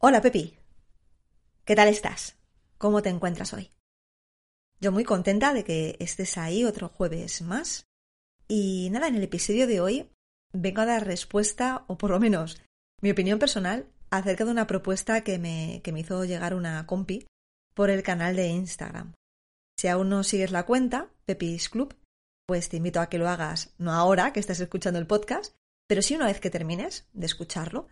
Hola 0.00 0.22
Pepi. 0.22 0.56
¿Qué 1.64 1.74
tal 1.74 1.88
estás? 1.88 2.36
¿Cómo 2.78 3.02
te 3.02 3.08
encuentras 3.08 3.52
hoy? 3.52 3.72
Yo 4.80 4.92
muy 4.92 5.02
contenta 5.02 5.52
de 5.52 5.64
que 5.64 5.96
estés 5.98 6.38
ahí 6.38 6.64
otro 6.64 6.88
jueves 6.88 7.42
más. 7.42 7.88
Y 8.46 8.90
nada, 8.92 9.08
en 9.08 9.16
el 9.16 9.24
episodio 9.24 9.66
de 9.66 9.80
hoy 9.80 10.08
vengo 10.52 10.82
a 10.82 10.86
dar 10.86 11.04
respuesta, 11.04 11.84
o 11.88 11.98
por 11.98 12.10
lo 12.10 12.20
menos 12.20 12.62
mi 13.02 13.10
opinión 13.10 13.40
personal, 13.40 13.88
acerca 14.08 14.44
de 14.44 14.52
una 14.52 14.68
propuesta 14.68 15.22
que 15.22 15.40
me, 15.40 15.80
que 15.82 15.90
me 15.90 16.00
hizo 16.00 16.24
llegar 16.24 16.54
una 16.54 16.86
compi 16.86 17.26
por 17.74 17.90
el 17.90 18.04
canal 18.04 18.36
de 18.36 18.46
Instagram. 18.46 19.14
Si 19.76 19.88
aún 19.88 20.10
no 20.10 20.22
sigues 20.22 20.52
la 20.52 20.64
cuenta, 20.64 21.10
Pepis 21.24 21.68
Club, 21.68 21.96
pues 22.46 22.68
te 22.68 22.76
invito 22.76 23.00
a 23.00 23.08
que 23.08 23.18
lo 23.18 23.28
hagas, 23.28 23.74
no 23.78 23.92
ahora 23.92 24.32
que 24.32 24.38
estás 24.38 24.60
escuchando 24.60 25.00
el 25.00 25.08
podcast, 25.08 25.56
pero 25.88 26.02
sí 26.02 26.14
una 26.14 26.26
vez 26.26 26.38
que 26.38 26.50
termines 26.50 27.08
de 27.14 27.26
escucharlo, 27.26 27.88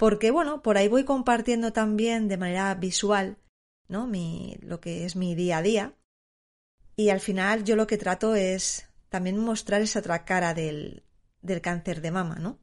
porque 0.00 0.30
bueno, 0.30 0.62
por 0.62 0.78
ahí 0.78 0.88
voy 0.88 1.04
compartiendo 1.04 1.74
también 1.74 2.26
de 2.26 2.38
manera 2.38 2.74
visual, 2.74 3.36
¿no? 3.86 4.06
Mi, 4.06 4.56
lo 4.62 4.80
que 4.80 5.04
es 5.04 5.14
mi 5.14 5.34
día 5.34 5.58
a 5.58 5.62
día. 5.62 5.94
Y 6.96 7.10
al 7.10 7.20
final 7.20 7.64
yo 7.64 7.76
lo 7.76 7.86
que 7.86 7.98
trato 7.98 8.34
es 8.34 8.88
también 9.10 9.36
mostrar 9.36 9.82
esa 9.82 9.98
otra 9.98 10.24
cara 10.24 10.54
del, 10.54 11.04
del 11.42 11.60
cáncer 11.60 12.00
de 12.00 12.12
mama, 12.12 12.36
¿no? 12.36 12.58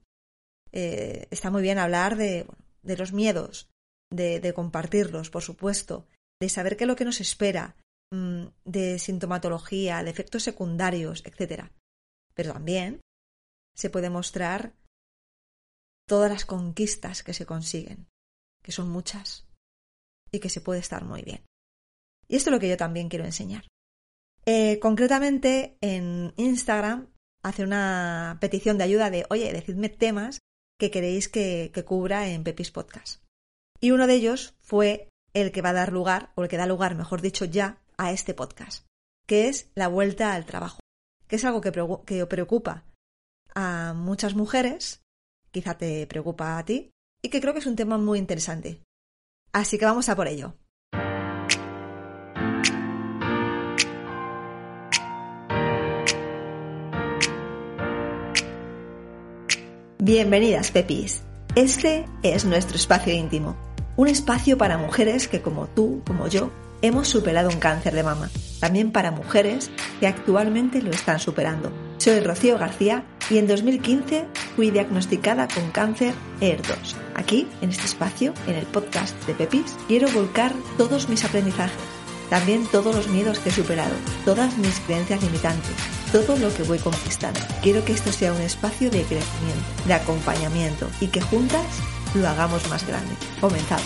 Eh, 0.72 1.28
está 1.30 1.52
muy 1.52 1.62
bien 1.62 1.78
hablar 1.78 2.16
de, 2.16 2.48
los 2.82 3.14
miedos, 3.14 3.70
de, 4.10 4.40
de, 4.40 4.54
compartirlos, 4.56 5.30
por 5.30 5.44
supuesto, 5.44 6.08
de 6.42 6.50
saber 6.50 6.76
qué 6.76 6.86
es 6.86 6.88
lo 6.88 6.96
que 6.96 7.06
nos 7.06 7.22
espera, 7.22 7.76
mmm, 8.10 8.46
de 8.66 8.98
sintomatología, 8.98 10.02
de 10.02 10.10
efectos 10.10 10.42
secundarios, 10.42 11.24
etc. 11.24 11.66
Pero 12.34 12.54
también 12.54 13.00
se 13.76 13.92
puede 13.92 14.10
mostrar 14.10 14.74
todas 16.08 16.32
las 16.32 16.46
conquistas 16.46 17.24
que 17.24 17.34
se 17.34 17.46
consiguen, 17.46 18.08
que 18.64 18.72
son 18.72 18.90
muchas, 18.90 19.48
y 20.32 20.40
que 20.40 20.50
se 20.50 20.62
puede 20.62 20.80
estar 20.80 21.04
muy 21.04 21.22
bien. 21.22 21.46
Y 22.28 22.36
esto 22.36 22.50
es 22.50 22.54
lo 22.54 22.60
que 22.60 22.70
yo 22.70 22.78
también 22.78 23.10
quiero 23.10 23.26
enseñar. 23.26 23.68
Eh, 24.46 24.80
concretamente, 24.80 25.78
en 25.82 26.34
Instagram 26.38 27.14
hace 27.44 27.64
una 27.64 28.38
petición 28.42 28.78
de 28.78 28.86
ayuda 28.86 29.10
de, 29.10 29.26
oye, 29.30 29.52
decidme 29.54 29.90
temas 29.90 30.40
que 30.80 30.92
queréis 30.92 31.28
que, 31.28 31.72
que 31.74 31.86
cubra 31.86 32.28
en 32.30 32.44
Pepis 32.44 32.72
Podcast. 32.72 33.24
Y 33.80 33.92
uno 33.92 34.08
de 34.08 34.16
ellos 34.16 34.56
fue 34.62 35.10
el 35.34 35.52
que 35.52 35.62
va 35.62 35.70
a 35.70 35.74
dar 35.74 35.92
lugar, 35.92 36.32
o 36.36 36.44
el 36.44 36.50
que 36.50 36.58
da 36.58 36.66
lugar, 36.66 36.96
mejor 36.96 37.22
dicho, 37.22 37.46
ya 37.46 37.82
a 37.98 38.12
este 38.12 38.34
podcast, 38.34 38.86
que 39.28 39.48
es 39.48 39.70
la 39.76 39.88
vuelta 39.88 40.34
al 40.34 40.46
trabajo, 40.46 40.80
que 41.28 41.36
es 41.36 41.46
algo 41.46 41.62
que, 41.62 41.72
que 42.06 42.26
preocupa 42.26 42.86
a 43.54 43.94
muchas 43.94 44.36
mujeres 44.36 45.02
quizá 45.52 45.78
te 45.78 46.06
preocupa 46.08 46.58
a 46.58 46.66
ti 46.66 46.92
y 47.22 47.30
que 47.30 47.42
creo 47.42 47.54
que 47.54 47.60
es 47.60 47.66
un 47.66 47.76
tema 47.76 47.98
muy 47.98 48.20
interesante. 48.20 48.82
Así 49.54 49.78
que 49.78 49.86
vamos 49.86 50.10
a 50.10 50.16
por 50.16 50.28
ello. 50.28 50.56
Bienvenidas, 60.00 60.72
Pepis. 60.72 61.24
Este 61.56 62.06
es 62.24 62.46
nuestro 62.46 62.78
espacio 62.78 63.14
íntimo, 63.14 63.58
un 63.98 64.08
espacio 64.08 64.58
para 64.58 64.78
mujeres 64.78 65.28
que 65.28 65.42
como 65.42 65.68
tú, 65.68 66.02
como 66.06 66.28
yo, 66.28 66.52
hemos 66.82 67.08
superado 67.08 67.50
un 67.50 67.60
cáncer 67.60 67.94
de 67.94 68.04
mama. 68.04 68.30
También 68.60 68.92
para 68.92 69.12
mujeres 69.12 69.70
que 70.00 70.08
actualmente 70.08 70.82
lo 70.82 70.92
están 70.92 71.20
superando. 71.20 71.72
Soy 71.98 72.20
Rocío 72.20 72.58
García 72.58 73.04
y 73.30 73.38
en 73.38 73.48
2015 73.48 74.26
fui 74.56 74.72
diagnosticada 74.72 75.48
con 75.48 75.70
cáncer 75.72 76.14
ER2. 76.42 76.96
Aquí, 77.16 77.48
en 77.62 77.70
este 77.70 77.86
espacio, 77.86 78.34
en 78.48 78.56
el 78.56 78.66
podcast 78.66 79.16
de 79.26 79.34
Pepis, 79.34 79.76
quiero 79.88 80.10
volcar 80.12 80.54
todos 80.78 81.10
mis 81.10 81.24
aprendizajes, 81.26 81.78
también 82.30 82.66
todos 82.68 82.96
los 82.96 83.08
miedos 83.08 83.40
que 83.40 83.50
he 83.50 83.52
superado, 83.52 83.96
todas 84.26 84.58
mis 84.58 84.80
creencias 84.82 85.22
limitantes, 85.24 85.76
todo 86.12 86.38
lo 86.38 86.54
que 86.54 86.64
voy 86.64 86.80
conquistando. 86.80 87.40
Quiero 87.62 87.84
que 87.84 87.94
esto 87.94 88.12
sea 88.12 88.34
un 88.34 88.42
espacio 88.42 88.90
de 88.90 89.04
crecimiento, 89.04 89.66
de 89.86 89.94
acompañamiento 89.94 90.88
y 91.02 91.08
que 91.08 91.22
juntas 91.22 91.66
lo 92.14 92.28
hagamos 92.28 92.68
más 92.70 92.86
grande. 92.88 93.14
Comenzamos. 93.42 93.86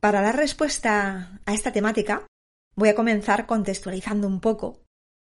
Para 0.00 0.22
dar 0.22 0.36
respuesta 0.36 1.40
a 1.44 1.52
esta 1.52 1.72
temática, 1.72 2.26
voy 2.76 2.88
a 2.90 2.94
comenzar 2.94 3.46
contextualizando 3.46 4.26
un 4.26 4.40
poco 4.40 4.84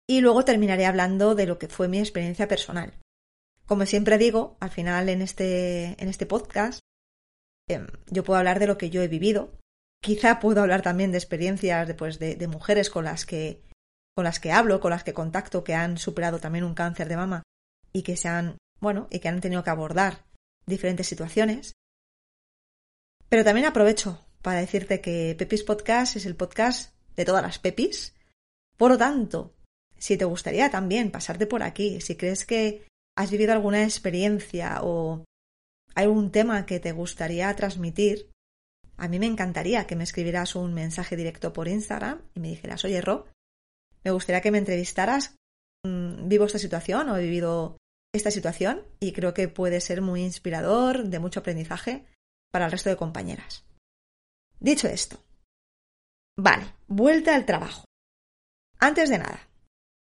y 0.08 0.22
luego 0.22 0.46
terminaré 0.46 0.86
hablando 0.86 1.36
de 1.36 1.46
lo 1.46 1.60
que 1.60 1.68
fue 1.68 1.88
mi 1.88 2.00
experiencia 2.00 2.48
personal. 2.48 2.94
Como 3.66 3.86
siempre 3.86 4.18
digo, 4.18 4.58
al 4.60 4.72
final 4.72 5.10
en 5.10 5.22
este, 5.22 6.02
en 6.02 6.10
este 6.10 6.26
podcast, 6.26 6.80
eh, 7.70 7.86
yo 8.08 8.24
puedo 8.24 8.38
hablar 8.38 8.60
de 8.60 8.68
lo 8.68 8.78
que 8.78 8.90
yo 8.90 9.02
he 9.02 9.08
vivido. 9.08 9.58
Quizá 10.02 10.40
puedo 10.40 10.62
hablar 10.62 10.82
también 10.82 11.12
de 11.12 11.18
experiencias 11.18 11.88
de, 11.88 11.94
pues, 11.94 12.20
de, 12.20 12.36
de 12.36 12.48
mujeres 12.48 12.90
con 12.90 13.06
las 13.06 13.26
que 13.26 13.62
con 14.16 14.26
las 14.26 14.40
que 14.40 14.52
hablo, 14.52 14.80
con 14.80 14.92
las 14.92 15.04
que 15.04 15.14
contacto, 15.14 15.64
que 15.64 15.74
han 15.74 15.98
superado 15.98 16.40
también 16.40 16.66
un 16.66 16.76
cáncer 16.76 17.10
de 17.10 17.18
mama 17.18 17.42
y 17.92 18.04
que 18.04 18.16
se 18.16 18.28
han, 18.28 18.58
bueno, 18.80 19.08
y 19.10 19.20
que 19.20 19.28
han 19.28 19.42
tenido 19.42 19.64
que 19.64 19.72
abordar 19.72 20.26
diferentes 20.68 21.08
situaciones. 21.08 21.74
Pero 23.28 23.44
también 23.44 23.66
aprovecho 23.66 24.24
para 24.44 24.60
decirte 24.60 25.02
que 25.02 25.36
Pepis 25.38 25.64
Podcast 25.64 26.16
es 26.16 26.28
el 26.28 26.36
podcast 26.36 26.94
de 27.16 27.26
todas 27.26 27.44
las 27.44 27.60
Pepis. 27.60 28.16
Por 28.78 28.92
lo 28.92 28.98
tanto, 28.98 29.54
si 29.98 30.18
te 30.18 30.26
gustaría 30.26 30.70
también 30.70 31.12
pasarte 31.12 31.48
por 31.48 31.64
aquí, 31.64 32.02
si 32.02 32.16
crees 32.16 32.46
que 32.46 32.86
has 33.16 33.32
vivido 33.32 33.54
alguna 33.54 33.84
experiencia 33.84 34.80
o 34.82 35.24
hay 35.96 36.06
algún 36.06 36.32
tema 36.32 36.66
que 36.66 36.80
te 36.80 36.92
gustaría 36.92 37.56
transmitir, 37.56 38.30
a 38.98 39.08
mí 39.08 39.20
me 39.20 39.28
encantaría 39.28 39.88
que 39.88 39.96
me 39.96 40.04
escribieras 40.04 40.56
un 40.56 40.74
mensaje 40.74 41.16
directo 41.16 41.54
por 41.54 41.68
Instagram 41.68 42.22
y 42.36 42.40
me 42.40 42.50
dijeras, 42.50 42.84
oye, 42.86 43.02
Ro, 43.02 43.28
me 44.04 44.12
gustaría 44.12 44.42
que 44.42 44.52
me 44.52 44.58
entrevistaras, 44.58 45.36
mm, 45.86 46.28
vivo 46.28 46.46
esta 46.46 46.60
situación 46.60 47.10
o 47.10 47.18
he 47.18 47.24
vivido 47.24 47.78
esta 48.14 48.32
situación 48.32 48.86
y 49.00 49.12
creo 49.12 49.34
que 49.34 49.48
puede 49.48 49.82
ser 49.82 50.02
muy 50.02 50.24
inspirador, 50.24 51.06
de 51.06 51.20
mucho 51.20 51.40
aprendizaje 51.40 52.06
para 52.52 52.66
el 52.66 52.72
resto 52.72 52.90
de 52.90 52.98
compañeras. 52.98 53.66
Dicho 54.60 54.88
esto, 54.88 55.18
vale, 56.38 56.74
vuelta 56.88 57.36
al 57.36 57.46
trabajo. 57.46 57.86
Antes 58.80 59.10
de 59.10 59.18
nada, 59.18 59.50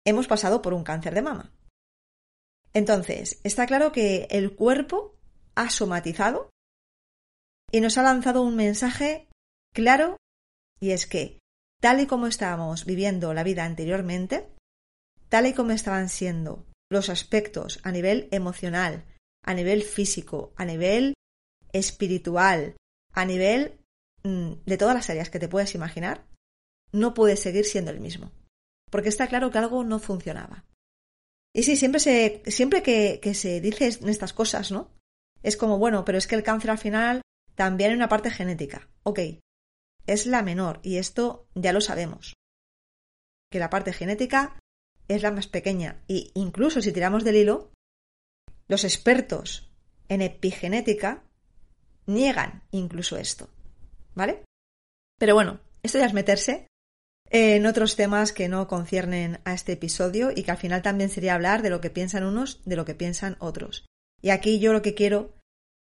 hemos 0.05 0.27
pasado 0.27 0.63
por 0.63 0.75
un 0.75 0.85
cáncer 0.85 1.15
de 1.15 1.23
mama. 1.23 1.53
Entonces, 2.73 3.41
está 3.43 3.67
claro 3.67 3.93
que 3.93 4.29
el 4.31 4.55
cuerpo 4.55 5.19
ha 5.55 5.71
somatizado 5.71 6.51
y 7.73 7.81
nos 7.81 7.99
ha 7.99 8.03
lanzado 8.03 8.43
un 8.43 8.57
mensaje 8.57 9.29
claro 9.75 10.17
y 10.81 10.93
es 10.93 11.07
que, 11.07 11.39
tal 11.81 12.01
y 12.01 12.07
como 12.07 12.27
estábamos 12.27 12.87
viviendo 12.87 13.35
la 13.35 13.43
vida 13.43 13.65
anteriormente, 13.65 14.49
tal 15.29 15.47
y 15.47 15.55
como 15.55 15.73
estaban 15.73 16.09
siendo 16.09 16.67
los 16.91 17.09
aspectos 17.09 17.81
a 17.83 17.93
nivel 17.93 18.29
emocional, 18.31 19.05
a 19.45 19.55
nivel 19.55 19.83
físico, 19.83 20.53
a 20.57 20.65
nivel 20.65 21.15
espiritual, 21.73 22.77
a 23.13 23.25
nivel 23.25 23.80
de 24.23 24.77
todas 24.77 24.95
las 24.95 25.11
áreas 25.11 25.31
que 25.31 25.39
te 25.39 25.49
puedas 25.49 25.75
imaginar, 25.75 26.27
no 26.93 27.15
puede 27.15 27.37
seguir 27.37 27.65
siendo 27.65 27.91
el 27.91 28.01
mismo. 28.01 28.33
Porque 28.91 29.09
está 29.09 29.29
claro 29.29 29.51
que 29.51 29.59
algo 29.59 29.85
no 29.85 29.99
funcionaba. 29.99 30.65
Y 31.53 31.63
sí, 31.65 31.77
siempre, 31.77 32.01
se, 32.01 32.43
siempre 32.47 32.83
que, 32.83 33.35
se 33.35 33.61
dicen 33.61 34.09
estas 34.09 34.33
cosas, 34.33 34.71
¿no? 34.71 34.91
Es 35.43 35.57
como, 35.57 35.79
bueno, 35.79 36.05
pero 36.05 36.19
es 36.19 36.27
que 36.27 36.35
el 36.35 36.43
cáncer 36.43 36.71
al 36.71 36.79
final 36.79 37.23
también 37.55 37.91
hay 37.91 37.97
una 37.97 38.09
parte 38.09 38.31
genética. 38.31 38.89
Ok, 39.03 39.21
es 40.07 40.27
la 40.27 40.43
menor 40.43 40.81
y 40.83 40.97
esto 40.97 41.49
ya 41.55 41.73
lo 41.73 41.81
sabemos. 41.81 42.35
Que 43.51 43.59
la 43.59 43.71
parte 43.71 43.93
genética 43.93 44.59
es 45.09 45.23
la 45.23 45.33
más 45.33 45.49
pequeña. 45.49 46.03
Y 46.07 46.31
incluso 46.35 46.81
si 46.83 46.93
tiramos 46.93 47.25
del 47.25 47.37
hilo, 47.37 47.73
los 48.69 48.85
expertos 48.85 49.73
en 50.09 50.23
epigenética 50.23 51.25
niegan 52.07 52.65
incluso 52.71 53.17
esto. 53.17 53.51
¿Vale? 54.21 54.45
Pero 55.19 55.35
bueno, 55.35 55.61
esto 55.83 55.99
ya 55.99 56.05
es 56.05 56.13
meterse 56.13 56.67
en 57.31 57.65
otros 57.65 57.97
temas 57.97 58.35
que 58.35 58.51
no 58.51 58.69
conciernen 58.69 59.41
a 59.47 59.55
este 59.55 59.73
episodio 59.73 60.31
y 60.31 60.43
que 60.43 60.51
al 60.51 60.59
final 60.59 60.83
también 60.83 61.09
sería 61.09 61.35
hablar 61.35 61.63
de 61.63 61.71
lo 61.71 61.81
que 61.81 61.89
piensan 61.89 62.25
unos, 62.25 62.61
de 62.67 62.77
lo 62.77 62.85
que 62.85 62.95
piensan 62.95 63.37
otros. 63.39 63.87
Y 64.21 64.29
aquí 64.29 64.59
yo 64.59 64.75
lo 64.75 64.83
que 64.83 64.95
quiero 64.95 65.39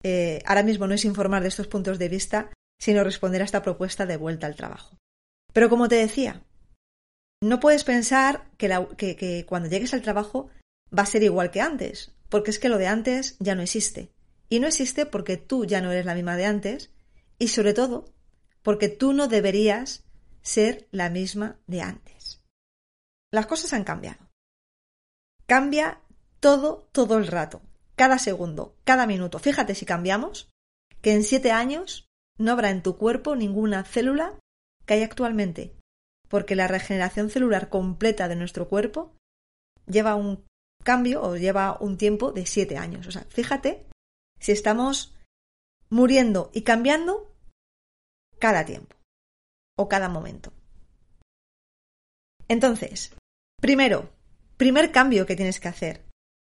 eh, 0.05 0.43
ahora 0.45 0.63
mismo 0.63 0.87
no 0.87 0.95
es 0.95 1.07
informar 1.07 1.41
de 1.41 1.49
estos 1.49 1.69
puntos 1.69 1.99
de 1.99 2.11
vista, 2.11 2.51
sino 2.79 3.03
responder 3.03 3.41
a 3.41 3.47
esta 3.47 3.63
propuesta 3.63 4.05
de 4.05 4.19
vuelta 4.19 4.47
al 4.47 4.57
trabajo. 4.57 4.99
Pero 5.55 5.71
como 5.71 5.89
te 5.89 5.97
decía, 5.97 6.43
no 7.41 7.61
puedes 7.61 7.85
pensar 7.85 8.51
que, 8.59 8.69
que, 8.99 9.17
que 9.17 9.47
cuando 9.47 9.71
llegues 9.71 9.95
al 9.95 10.03
trabajo 10.03 10.51
va 10.97 11.05
a 11.05 11.07
ser 11.07 11.23
igual 11.23 11.51
que 11.51 11.63
antes, 11.63 12.13
porque 12.29 12.51
es 12.51 12.59
que 12.59 12.69
lo 12.69 12.77
de 12.77 12.89
antes 12.89 13.37
ya 13.39 13.55
no 13.55 13.63
existe. 13.63 14.13
Y 14.51 14.61
no 14.61 14.67
existe 14.67 15.07
porque 15.07 15.39
tú 15.39 15.65
ya 15.65 15.81
no 15.81 15.91
eres 15.93 16.05
la 16.05 16.15
misma 16.15 16.37
de 16.37 16.45
antes 16.45 16.91
y 17.39 17.49
sobre 17.49 17.75
todo 17.75 18.18
porque 18.69 18.91
tú 18.91 19.15
no 19.15 19.29
deberías 19.29 20.05
ser 20.43 20.89
la 20.91 21.09
misma 21.09 21.59
de 21.67 21.81
antes. 21.81 22.43
Las 23.33 23.47
cosas 23.47 23.73
han 23.73 23.83
cambiado. 23.83 24.29
Cambia 25.47 26.03
todo, 26.39 26.87
todo 26.93 27.17
el 27.17 27.29
rato, 27.29 27.63
cada 27.97 28.19
segundo, 28.19 28.77
cada 28.85 29.07
minuto. 29.07 29.39
Fíjate 29.39 29.75
si 29.75 29.87
cambiamos, 29.87 30.51
que 31.01 31.15
en 31.15 31.25
siete 31.25 31.51
años 31.51 32.11
no 32.37 32.53
habrá 32.53 32.69
en 32.69 32.83
tu 32.83 32.99
cuerpo 32.99 33.37
ninguna 33.37 33.85
célula 33.85 34.39
que 34.85 34.93
hay 34.93 35.03
actualmente, 35.03 35.75
porque 36.29 36.55
la 36.55 36.69
regeneración 36.69 37.31
celular 37.31 37.71
completa 37.71 38.29
de 38.29 38.37
nuestro 38.37 38.69
cuerpo 38.69 39.17
lleva 39.87 40.15
un 40.15 40.45
cambio 40.85 41.23
o 41.23 41.39
lleva 41.39 41.79
un 41.81 41.97
tiempo 41.97 42.33
de 42.33 42.45
siete 42.45 42.77
años. 42.77 43.07
O 43.07 43.13
sea, 43.13 43.25
fíjate 43.31 43.87
si 44.39 44.53
estamos 44.53 45.15
muriendo 45.89 46.51
y 46.53 46.65
cambiando 46.65 47.35
cada 48.39 48.65
tiempo 48.65 48.97
o 49.77 49.89
cada 49.89 50.09
momento. 50.09 50.53
Entonces, 52.49 53.15
primero, 53.61 54.11
primer 54.57 54.91
cambio 54.91 55.27
que 55.27 55.37
tienes 55.37 55.61
que 55.61 55.69
hacer, 55.69 56.05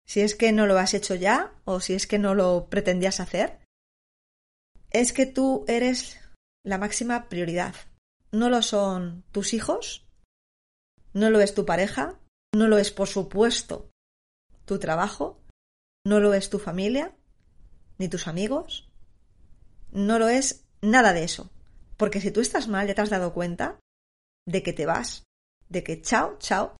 si 0.07 0.21
es 0.21 0.35
que 0.35 0.53
no 0.53 0.67
lo 0.67 0.79
has 0.79 0.95
hecho 0.95 1.15
ya 1.15 1.55
o 1.65 1.81
si 1.81 1.95
es 1.95 2.07
que 2.07 2.19
no 2.19 2.35
lo 2.35 2.69
pretendías 2.69 3.21
hacer, 3.21 3.61
es 4.91 5.13
que 5.13 5.27
tú 5.27 5.65
eres 5.67 6.21
la 6.65 6.79
máxima 6.79 7.29
prioridad. 7.29 7.75
No 8.33 8.51
lo 8.51 8.63
son 8.63 9.25
tus 9.33 9.55
hijos, 9.55 10.07
no 11.13 11.31
lo 11.31 11.41
es 11.41 11.55
tu 11.55 11.65
pareja, 11.65 12.19
no 12.55 12.69
lo 12.69 12.79
es, 12.79 12.91
por 12.91 13.09
supuesto, 13.09 13.91
tu 14.65 14.79
trabajo, 14.79 15.41
no 16.05 16.21
lo 16.21 16.35
es 16.35 16.51
tu 16.51 16.59
familia, 16.59 17.15
ni 17.99 18.09
tus 18.09 18.27
amigos, 18.27 18.91
no 19.93 20.19
lo 20.19 20.29
es 20.29 20.65
nada 20.83 21.13
de 21.13 21.25
eso. 21.25 21.51
Porque 21.97 22.21
si 22.21 22.31
tú 22.31 22.41
estás 22.41 22.69
mal, 22.69 22.87
ya 22.87 22.95
te 22.95 23.03
has 23.03 23.11
dado 23.11 23.33
cuenta 23.33 23.79
de 24.47 24.63
que 24.63 24.73
te 24.73 24.87
vas, 24.87 25.25
de 25.69 25.83
que 25.83 26.03
chao, 26.03 26.37
chao, 26.39 26.77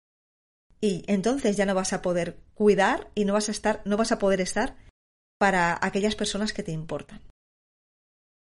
y 0.81 1.03
entonces 1.07 1.57
ya 1.57 1.67
no 1.67 1.75
vas 1.75 1.93
a 1.93 2.03
poder 2.03 2.39
cuidar 2.55 3.11
y 3.15 3.25
no 3.25 3.33
vas 3.33 3.49
a 3.49 3.53
estar, 3.53 3.83
no 3.87 3.97
vas 3.97 4.13
a 4.13 4.19
poder 4.19 4.41
estar 4.41 4.77
para 5.39 5.79
aquellas 5.81 6.15
personas 6.15 6.53
que 6.53 6.63
te 6.63 6.73
importan. 6.73 7.23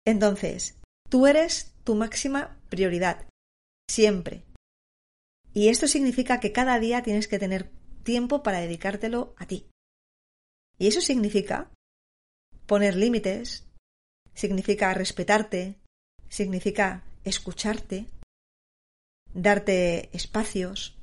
Entonces, 0.05 0.79
tú 1.09 1.27
eres 1.27 1.75
tu 1.85 1.95
máxima 1.95 2.61
prioridad, 2.69 3.29
siempre. 3.89 4.45
Y 5.53 5.69
esto 5.69 5.87
significa 5.87 6.41
que 6.41 6.53
cada 6.53 6.79
día 6.81 7.03
tienes 7.03 7.29
que 7.29 7.39
tener 7.39 7.71
tiempo 8.03 8.43
para 8.43 8.61
dedicártelo 8.61 9.35
a 9.39 9.47
ti. 9.47 9.69
Y 10.79 10.89
eso 10.89 11.01
significa 11.01 11.71
poner 12.67 12.97
límites, 12.97 13.69
significa 14.35 14.93
respetarte, 14.93 15.79
significa 16.35 17.05
escucharte, 17.23 18.07
darte 19.33 20.11
espacios, 20.13 20.99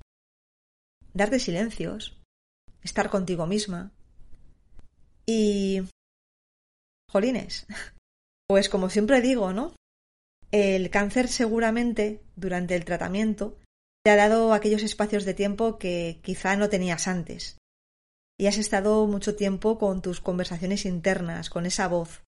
darte 1.13 1.39
silencios, 1.39 2.17
estar 2.83 3.09
contigo 3.09 3.47
misma. 3.47 3.93
Y... 5.25 5.83
Jolines, 7.09 7.65
pues 8.47 8.67
como 8.67 8.89
siempre 8.89 9.21
digo, 9.21 9.53
¿no? 9.53 9.73
El 10.51 10.89
cáncer 10.89 11.29
seguramente 11.29 12.21
durante 12.35 12.75
el 12.75 12.83
tratamiento 12.83 13.57
te 14.03 14.11
ha 14.11 14.17
dado 14.17 14.53
aquellos 14.53 14.83
espacios 14.83 15.23
de 15.23 15.33
tiempo 15.33 15.77
que 15.77 16.19
quizá 16.23 16.57
no 16.57 16.67
tenías 16.67 17.07
antes. 17.07 17.57
Y 18.37 18.47
has 18.47 18.57
estado 18.57 19.07
mucho 19.07 19.35
tiempo 19.35 19.79
con 19.79 20.01
tus 20.01 20.19
conversaciones 20.19 20.85
internas, 20.85 21.49
con 21.49 21.65
esa 21.65 21.87
voz, 21.87 22.21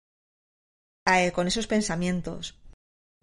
eh, 1.06 1.32
con 1.32 1.48
esos 1.48 1.66
pensamientos. 1.66 2.61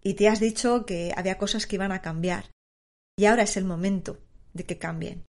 Y 0.02 0.14
te 0.14 0.28
has 0.28 0.40
dicho 0.40 0.86
que 0.86 1.12
había 1.16 1.38
cosas 1.38 1.66
que 1.66 1.76
iban 1.76 1.92
a 1.92 2.02
cambiar. 2.02 2.50
Y 3.16 3.26
ahora 3.26 3.42
es 3.42 3.56
el 3.56 3.64
momento 3.64 4.18
de 4.54 4.64
que 4.64 4.78
cambien. 4.78 5.26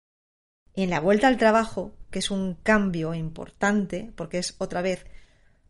Y 0.75 0.83
en 0.83 0.89
la 0.89 0.99
vuelta 0.99 1.27
al 1.27 1.37
trabajo, 1.37 1.95
que 2.11 2.19
es 2.19 2.29
un 2.29 2.55
cambio 2.55 3.13
importante, 3.13 4.11
porque 4.15 4.37
es 4.37 4.55
otra 4.59 4.81
vez 4.81 5.05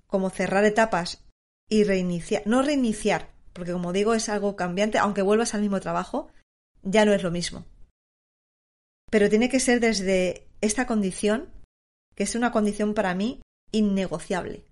como 0.08 0.30
cerrar 0.30 0.66
etapas 0.66 1.24
y 1.70 1.84
reiniciar, 1.84 2.44
no 2.46 2.62
reiniciar, 2.62 3.32
porque 3.54 3.72
como 3.72 3.94
digo 3.94 4.14
es 4.14 4.30
algo 4.30 4.56
cambiante, 4.56 4.98
aunque 4.98 5.22
vuelvas 5.22 5.54
al 5.54 5.62
mismo 5.62 5.80
trabajo, 5.80 6.30
ya 6.84 7.06
no 7.06 7.14
es 7.14 7.24
lo 7.24 7.32
mismo. 7.32 7.66
Pero 9.10 9.30
tiene 9.30 9.50
que 9.50 9.60
ser 9.60 9.80
desde 9.80 10.48
esta 10.62 10.88
condición, 10.88 11.50
que 12.16 12.24
es 12.24 12.36
una 12.36 12.52
condición 12.52 12.94
para 12.94 13.16
mí 13.16 13.42
innegociable, 13.72 14.66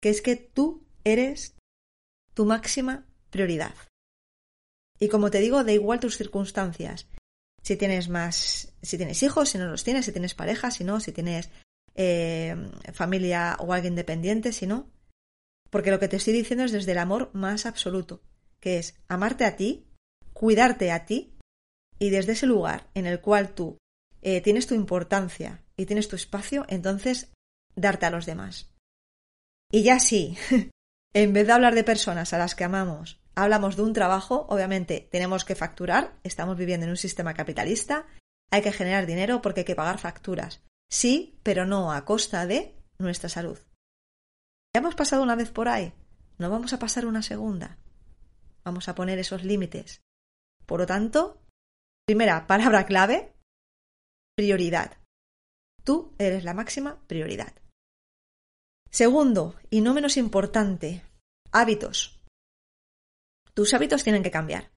que 0.00 0.10
es 0.10 0.22
que 0.22 0.36
tú 0.36 0.84
eres 1.04 1.56
tu 2.34 2.44
máxima 2.44 3.06
prioridad. 3.30 3.74
Y 4.98 5.08
como 5.08 5.30
te 5.30 5.40
digo, 5.40 5.64
da 5.64 5.72
igual 5.72 6.00
tus 6.00 6.16
circunstancias. 6.16 7.08
Si 7.62 7.76
tienes 7.76 8.08
más, 8.08 8.72
si 8.82 8.96
tienes 8.96 9.22
hijos, 9.22 9.50
si 9.50 9.58
no 9.58 9.66
los 9.66 9.84
tienes, 9.84 10.04
si 10.04 10.12
tienes 10.12 10.34
pareja, 10.34 10.70
si 10.70 10.84
no, 10.84 11.00
si 11.00 11.12
tienes 11.12 11.50
eh, 11.94 12.54
familia 12.92 13.56
o 13.58 13.72
alguien 13.72 13.94
dependiente, 13.94 14.52
si 14.52 14.66
no. 14.66 14.90
Porque 15.70 15.90
lo 15.90 15.98
que 16.00 16.08
te 16.08 16.16
estoy 16.16 16.32
diciendo 16.32 16.64
es 16.64 16.72
desde 16.72 16.92
el 16.92 16.98
amor 16.98 17.30
más 17.32 17.64
absoluto, 17.64 18.22
que 18.60 18.78
es 18.78 18.94
amarte 19.08 19.44
a 19.44 19.56
ti, 19.56 19.86
cuidarte 20.32 20.90
a 20.90 21.06
ti 21.06 21.36
y 21.98 22.10
desde 22.10 22.32
ese 22.32 22.46
lugar 22.46 22.90
en 22.94 23.06
el 23.06 23.20
cual 23.20 23.54
tú 23.54 23.78
eh, 24.22 24.40
tienes 24.40 24.66
tu 24.66 24.74
importancia 24.74 25.62
y 25.76 25.86
tienes 25.86 26.08
tu 26.08 26.16
espacio, 26.16 26.64
entonces 26.68 27.32
darte 27.74 28.06
a 28.06 28.10
los 28.10 28.26
demás. 28.26 28.70
Y 29.70 29.82
ya 29.82 30.00
sí, 30.00 30.36
en 31.14 31.32
vez 31.32 31.46
de 31.46 31.52
hablar 31.52 31.74
de 31.74 31.84
personas 31.84 32.32
a 32.32 32.38
las 32.38 32.54
que 32.54 32.64
amamos, 32.64 33.19
hablamos 33.42 33.76
de 33.76 33.82
un 33.82 33.92
trabajo, 33.92 34.46
obviamente 34.48 35.08
tenemos 35.10 35.44
que 35.44 35.54
facturar, 35.54 36.18
estamos 36.22 36.56
viviendo 36.56 36.84
en 36.84 36.90
un 36.90 36.96
sistema 36.96 37.34
capitalista, 37.34 38.06
hay 38.50 38.62
que 38.62 38.72
generar 38.72 39.06
dinero 39.06 39.40
porque 39.40 39.60
hay 39.60 39.64
que 39.66 39.76
pagar 39.76 39.98
facturas. 39.98 40.62
Sí, 40.90 41.38
pero 41.42 41.66
no 41.66 41.92
a 41.92 42.04
costa 42.04 42.46
de 42.46 42.76
nuestra 42.98 43.28
salud. 43.28 43.58
Ya 44.74 44.80
hemos 44.80 44.94
pasado 44.94 45.22
una 45.22 45.36
vez 45.36 45.50
por 45.50 45.68
ahí, 45.68 45.92
no 46.38 46.50
vamos 46.50 46.72
a 46.72 46.78
pasar 46.78 47.06
una 47.06 47.22
segunda. 47.22 47.78
Vamos 48.64 48.88
a 48.88 48.94
poner 48.94 49.18
esos 49.18 49.42
límites. 49.42 50.02
Por 50.66 50.80
lo 50.80 50.86
tanto, 50.86 51.42
primera 52.06 52.46
palabra 52.46 52.84
clave, 52.86 53.34
prioridad. 54.36 54.98
Tú 55.82 56.14
eres 56.18 56.44
la 56.44 56.54
máxima 56.54 57.00
prioridad. 57.06 57.54
Segundo, 58.90 59.56
y 59.70 59.80
no 59.80 59.94
menos 59.94 60.16
importante, 60.16 61.02
hábitos. 61.52 62.19
Tus 63.60 63.74
hábitos 63.74 64.04
tienen 64.04 64.22
que 64.22 64.30
cambiar. 64.30 64.72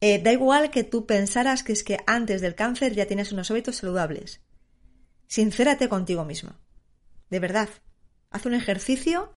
Eh, 0.00 0.22
da 0.22 0.30
igual 0.30 0.70
que 0.70 0.84
tú 0.84 1.06
pensaras 1.06 1.64
que 1.64 1.72
es 1.72 1.82
que 1.82 1.98
antes 2.06 2.40
del 2.40 2.54
cáncer 2.54 2.94
ya 2.94 3.06
tienes 3.06 3.32
unos 3.32 3.50
hábitos 3.50 3.74
saludables. 3.74 4.42
Sincérate 5.26 5.88
contigo 5.88 6.24
mismo. 6.24 6.52
De 7.30 7.40
verdad. 7.40 7.68
Haz 8.30 8.46
un 8.46 8.54
ejercicio 8.54 9.34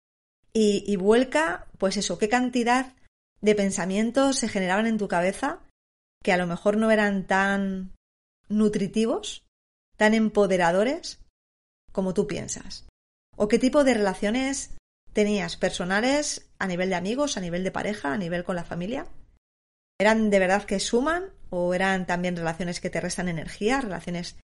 y, 0.52 0.84
y 0.86 0.98
vuelca, 0.98 1.68
pues 1.78 1.96
eso, 1.96 2.18
qué 2.18 2.28
cantidad 2.28 2.94
de 3.40 3.56
pensamientos 3.56 4.38
se 4.38 4.50
generaban 4.50 4.86
en 4.86 4.98
tu 4.98 5.08
cabeza 5.08 5.62
que 6.22 6.34
a 6.34 6.38
lo 6.38 6.46
mejor 6.46 6.76
no 6.76 6.92
eran 6.92 7.28
tan 7.28 7.96
nutritivos, 8.50 9.46
tan 9.96 10.14
empoderadores 10.14 11.22
como 11.94 12.14
tú 12.14 12.28
piensas. 12.28 12.86
¿O 13.38 13.48
qué 13.48 13.60
tipo 13.60 13.86
de 13.86 13.94
relaciones 13.94 14.76
tenías 15.14 15.56
personales 15.56 16.50
a 16.60 16.68
nivel 16.68 16.90
de 16.90 16.96
amigos, 16.96 17.38
a 17.38 17.42
nivel 17.42 17.64
de 17.64 17.72
pareja, 17.72 18.14
a 18.14 18.18
nivel 18.18 18.44
con 18.44 18.56
la 18.56 18.64
familia? 18.64 19.08
¿Eran 20.00 20.30
de 20.30 20.40
verdad 20.40 20.64
que 20.64 20.80
suman 20.80 21.32
o 21.50 21.74
eran 21.74 22.06
también 22.06 22.36
relaciones 22.36 22.82
que 22.82 22.90
te 22.90 23.02
restan 23.02 23.30
energía, 23.30 23.82
relaciones 23.82 24.38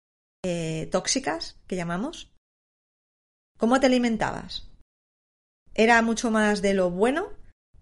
eh, 0.45 0.89
tóxicas 0.93 1.59
que 1.67 1.77
llamamos? 1.77 2.33
¿Cómo 3.59 3.81
te 3.81 3.87
alimentabas? 3.87 4.71
¿Era 5.75 6.03
mucho 6.03 6.31
más 6.31 6.63
de 6.63 6.75
lo 6.75 6.91
bueno 6.91 7.29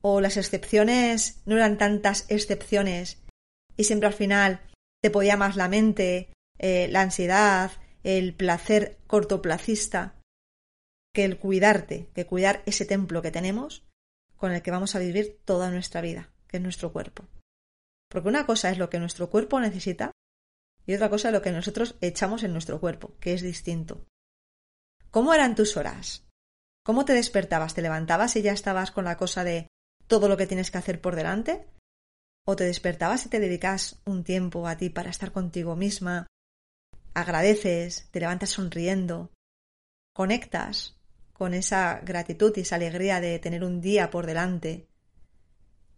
o 0.00 0.20
las 0.20 0.36
excepciones 0.36 1.42
no 1.46 1.56
eran 1.56 1.78
tantas 1.78 2.26
excepciones 2.28 3.22
y 3.76 3.84
siempre 3.84 4.08
al 4.08 4.14
final 4.14 4.60
te 5.02 5.10
podía 5.10 5.36
más 5.36 5.56
la 5.56 5.68
mente, 5.68 6.32
eh, 6.58 6.88
la 6.88 7.02
ansiedad, 7.02 7.72
el 8.02 8.34
placer 8.34 8.98
cortoplacista 9.06 10.14
que 11.14 11.24
el 11.24 11.38
cuidarte, 11.38 12.08
que 12.14 12.26
cuidar 12.26 12.62
ese 12.66 12.84
templo 12.84 13.22
que 13.22 13.30
tenemos 13.30 13.87
con 14.38 14.52
el 14.52 14.62
que 14.62 14.70
vamos 14.70 14.94
a 14.94 15.00
vivir 15.00 15.40
toda 15.44 15.70
nuestra 15.70 16.00
vida, 16.00 16.30
que 16.46 16.56
es 16.56 16.62
nuestro 16.62 16.92
cuerpo. 16.92 17.26
Porque 18.08 18.28
una 18.28 18.46
cosa 18.46 18.70
es 18.70 18.78
lo 18.78 18.88
que 18.88 18.98
nuestro 18.98 19.28
cuerpo 19.28 19.60
necesita 19.60 20.12
y 20.86 20.94
otra 20.94 21.10
cosa 21.10 21.28
es 21.28 21.34
lo 21.34 21.42
que 21.42 21.52
nosotros 21.52 21.96
echamos 22.00 22.42
en 22.44 22.52
nuestro 22.52 22.80
cuerpo, 22.80 23.14
que 23.20 23.34
es 23.34 23.42
distinto. 23.42 24.06
¿Cómo 25.10 25.34
eran 25.34 25.54
tus 25.54 25.76
horas? 25.76 26.24
¿Cómo 26.84 27.04
te 27.04 27.12
despertabas? 27.12 27.74
¿Te 27.74 27.82
levantabas 27.82 28.36
y 28.36 28.42
ya 28.42 28.52
estabas 28.52 28.90
con 28.90 29.04
la 29.04 29.18
cosa 29.18 29.44
de 29.44 29.68
todo 30.06 30.28
lo 30.28 30.38
que 30.38 30.46
tienes 30.46 30.70
que 30.70 30.78
hacer 30.78 31.00
por 31.02 31.16
delante? 31.16 31.66
¿O 32.46 32.56
te 32.56 32.64
despertabas 32.64 33.26
y 33.26 33.28
te 33.28 33.40
dedicas 33.40 34.00
un 34.06 34.24
tiempo 34.24 34.66
a 34.66 34.78
ti 34.78 34.88
para 34.88 35.10
estar 35.10 35.32
contigo 35.32 35.76
misma? 35.76 36.26
Agradeces, 37.12 38.08
te 38.10 38.20
levantas 38.20 38.50
sonriendo, 38.50 39.30
conectas 40.14 40.97
con 41.38 41.54
esa 41.54 42.00
gratitud 42.00 42.52
y 42.56 42.62
esa 42.62 42.74
alegría 42.76 43.20
de 43.20 43.38
tener 43.38 43.62
un 43.62 43.80
día 43.80 44.10
por 44.10 44.26
delante. 44.26 44.88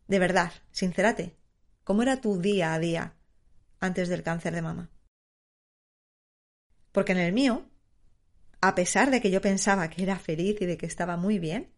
De 0.07 0.19
verdad, 0.19 0.53
sincérate, 0.71 1.35
¿cómo 1.83 2.03
era 2.03 2.21
tu 2.21 2.39
día 2.39 2.75
a 2.75 2.79
día 2.79 3.15
antes 3.81 4.11
del 4.11 4.23
cáncer 4.23 4.55
de 4.55 4.61
mama? 4.61 4.91
Porque 6.93 7.13
en 7.13 7.19
el 7.19 7.33
mío, 7.33 7.71
a 8.61 8.75
pesar 8.75 9.11
de 9.11 9.23
que 9.23 9.31
yo 9.31 9.41
pensaba 9.41 9.89
que 9.89 10.03
era 10.03 10.19
feliz 10.19 10.61
y 10.61 10.67
de 10.67 10.77
que 10.77 10.85
estaba 10.85 11.17
muy 11.17 11.39
bien, 11.39 11.73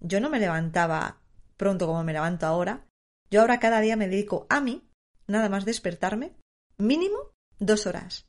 yo 0.00 0.18
no 0.18 0.28
me 0.28 0.40
levantaba 0.40 1.20
pronto 1.56 1.86
como 1.86 2.02
me 2.02 2.12
levanto 2.12 2.46
ahora. 2.46 2.84
Yo 3.30 3.42
ahora 3.42 3.60
cada 3.60 3.80
día 3.80 3.96
me 3.96 4.08
dedico 4.08 4.46
a 4.50 4.60
mí, 4.60 4.90
nada 5.28 5.48
más 5.48 5.64
despertarme, 5.64 6.32
mínimo 6.78 7.30
dos 7.60 7.86
horas. 7.86 8.26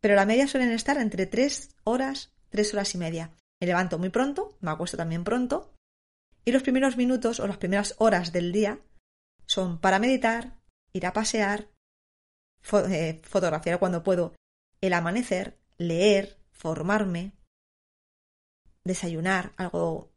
Pero 0.00 0.16
la 0.16 0.26
media 0.26 0.48
suelen 0.48 0.72
estar 0.72 0.98
entre 0.98 1.26
tres 1.26 1.76
horas, 1.84 2.32
tres 2.50 2.72
horas 2.74 2.94
y 2.94 2.98
media. 2.98 3.32
Me 3.60 3.66
levanto 3.66 3.98
muy 3.98 4.10
pronto, 4.10 4.56
me 4.60 4.70
acuesto 4.70 4.96
también 4.96 5.24
pronto, 5.24 5.74
y 6.44 6.52
los 6.52 6.62
primeros 6.62 6.96
minutos 6.96 7.40
o 7.40 7.46
las 7.46 7.58
primeras 7.58 7.94
horas 7.98 8.32
del 8.32 8.52
día 8.52 8.80
son 9.46 9.80
para 9.80 9.98
meditar, 9.98 10.58
ir 10.92 11.06
a 11.06 11.12
pasear, 11.12 11.68
eh, 12.90 13.20
fotografiar 13.24 13.78
cuando 13.78 14.02
puedo 14.02 14.34
el 14.80 14.92
amanecer, 14.92 15.58
leer, 15.76 16.38
formarme, 16.52 17.32
desayunar 18.84 19.52
algo 19.56 20.12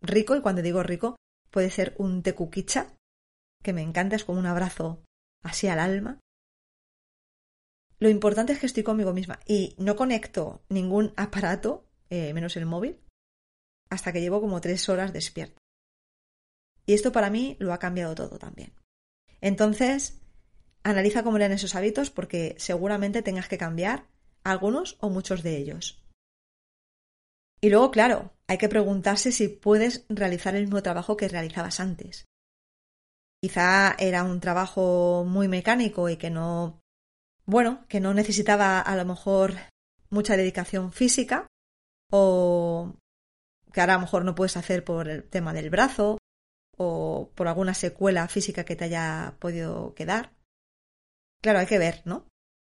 rico, 0.00 0.36
y 0.36 0.40
cuando 0.40 0.62
digo 0.62 0.82
rico, 0.82 1.16
puede 1.50 1.70
ser 1.70 1.94
un 1.98 2.22
tecuquicha, 2.22 2.94
que 3.62 3.72
me 3.72 3.82
encanta, 3.82 4.16
es 4.16 4.24
como 4.24 4.38
un 4.38 4.46
abrazo 4.46 5.02
así 5.42 5.68
al 5.68 5.80
alma. 5.80 6.20
Lo 7.98 8.08
importante 8.10 8.52
es 8.52 8.58
que 8.58 8.66
estoy 8.66 8.82
conmigo 8.82 9.12
misma 9.12 9.40
y 9.46 9.74
no 9.78 9.96
conecto 9.96 10.62
ningún 10.68 11.12
aparato, 11.16 11.86
eh, 12.10 12.34
menos 12.34 12.56
el 12.56 12.66
móvil, 12.66 13.00
hasta 13.88 14.12
que 14.12 14.20
llevo 14.20 14.40
como 14.40 14.60
tres 14.60 14.88
horas 14.88 15.12
despierta. 15.12 15.60
Y 16.84 16.94
esto 16.94 17.10
para 17.12 17.30
mí 17.30 17.56
lo 17.58 17.72
ha 17.72 17.78
cambiado 17.78 18.14
todo 18.14 18.38
también. 18.38 18.72
Entonces, 19.40 20.20
analiza 20.82 21.22
cómo 21.22 21.36
eran 21.36 21.52
esos 21.52 21.74
hábitos 21.74 22.10
porque 22.10 22.54
seguramente 22.58 23.22
tengas 23.22 23.48
que 23.48 23.58
cambiar 23.58 24.06
algunos 24.44 24.96
o 25.00 25.10
muchos 25.10 25.42
de 25.42 25.56
ellos. 25.56 26.02
Y 27.60 27.70
luego, 27.70 27.90
claro, 27.90 28.32
hay 28.46 28.58
que 28.58 28.68
preguntarse 28.68 29.32
si 29.32 29.48
puedes 29.48 30.04
realizar 30.08 30.54
el 30.54 30.64
mismo 30.64 30.82
trabajo 30.82 31.16
que 31.16 31.28
realizabas 31.28 31.80
antes. 31.80 32.26
Quizá 33.42 33.96
era 33.98 34.22
un 34.22 34.40
trabajo 34.40 35.24
muy 35.26 35.48
mecánico 35.48 36.08
y 36.08 36.16
que 36.16 36.30
no, 36.30 36.80
bueno, 37.46 37.84
que 37.88 38.00
no 38.00 38.12
necesitaba 38.12 38.80
a 38.80 38.96
lo 38.96 39.04
mejor 39.04 39.54
mucha 40.10 40.36
dedicación 40.36 40.92
física 40.92 41.46
o 42.10 42.94
que 43.72 43.80
ahora 43.80 43.94
a 43.94 43.96
lo 43.96 44.02
mejor 44.02 44.24
no 44.24 44.34
puedes 44.34 44.56
hacer 44.56 44.84
por 44.84 45.08
el 45.08 45.28
tema 45.28 45.52
del 45.52 45.70
brazo 45.70 46.18
o 46.76 47.30
por 47.34 47.48
alguna 47.48 47.74
secuela 47.74 48.28
física 48.28 48.64
que 48.64 48.76
te 48.76 48.84
haya 48.84 49.36
podido 49.38 49.94
quedar. 49.94 50.32
Claro, 51.42 51.60
hay 51.60 51.66
que 51.66 51.78
ver, 51.78 52.02
¿no? 52.04 52.26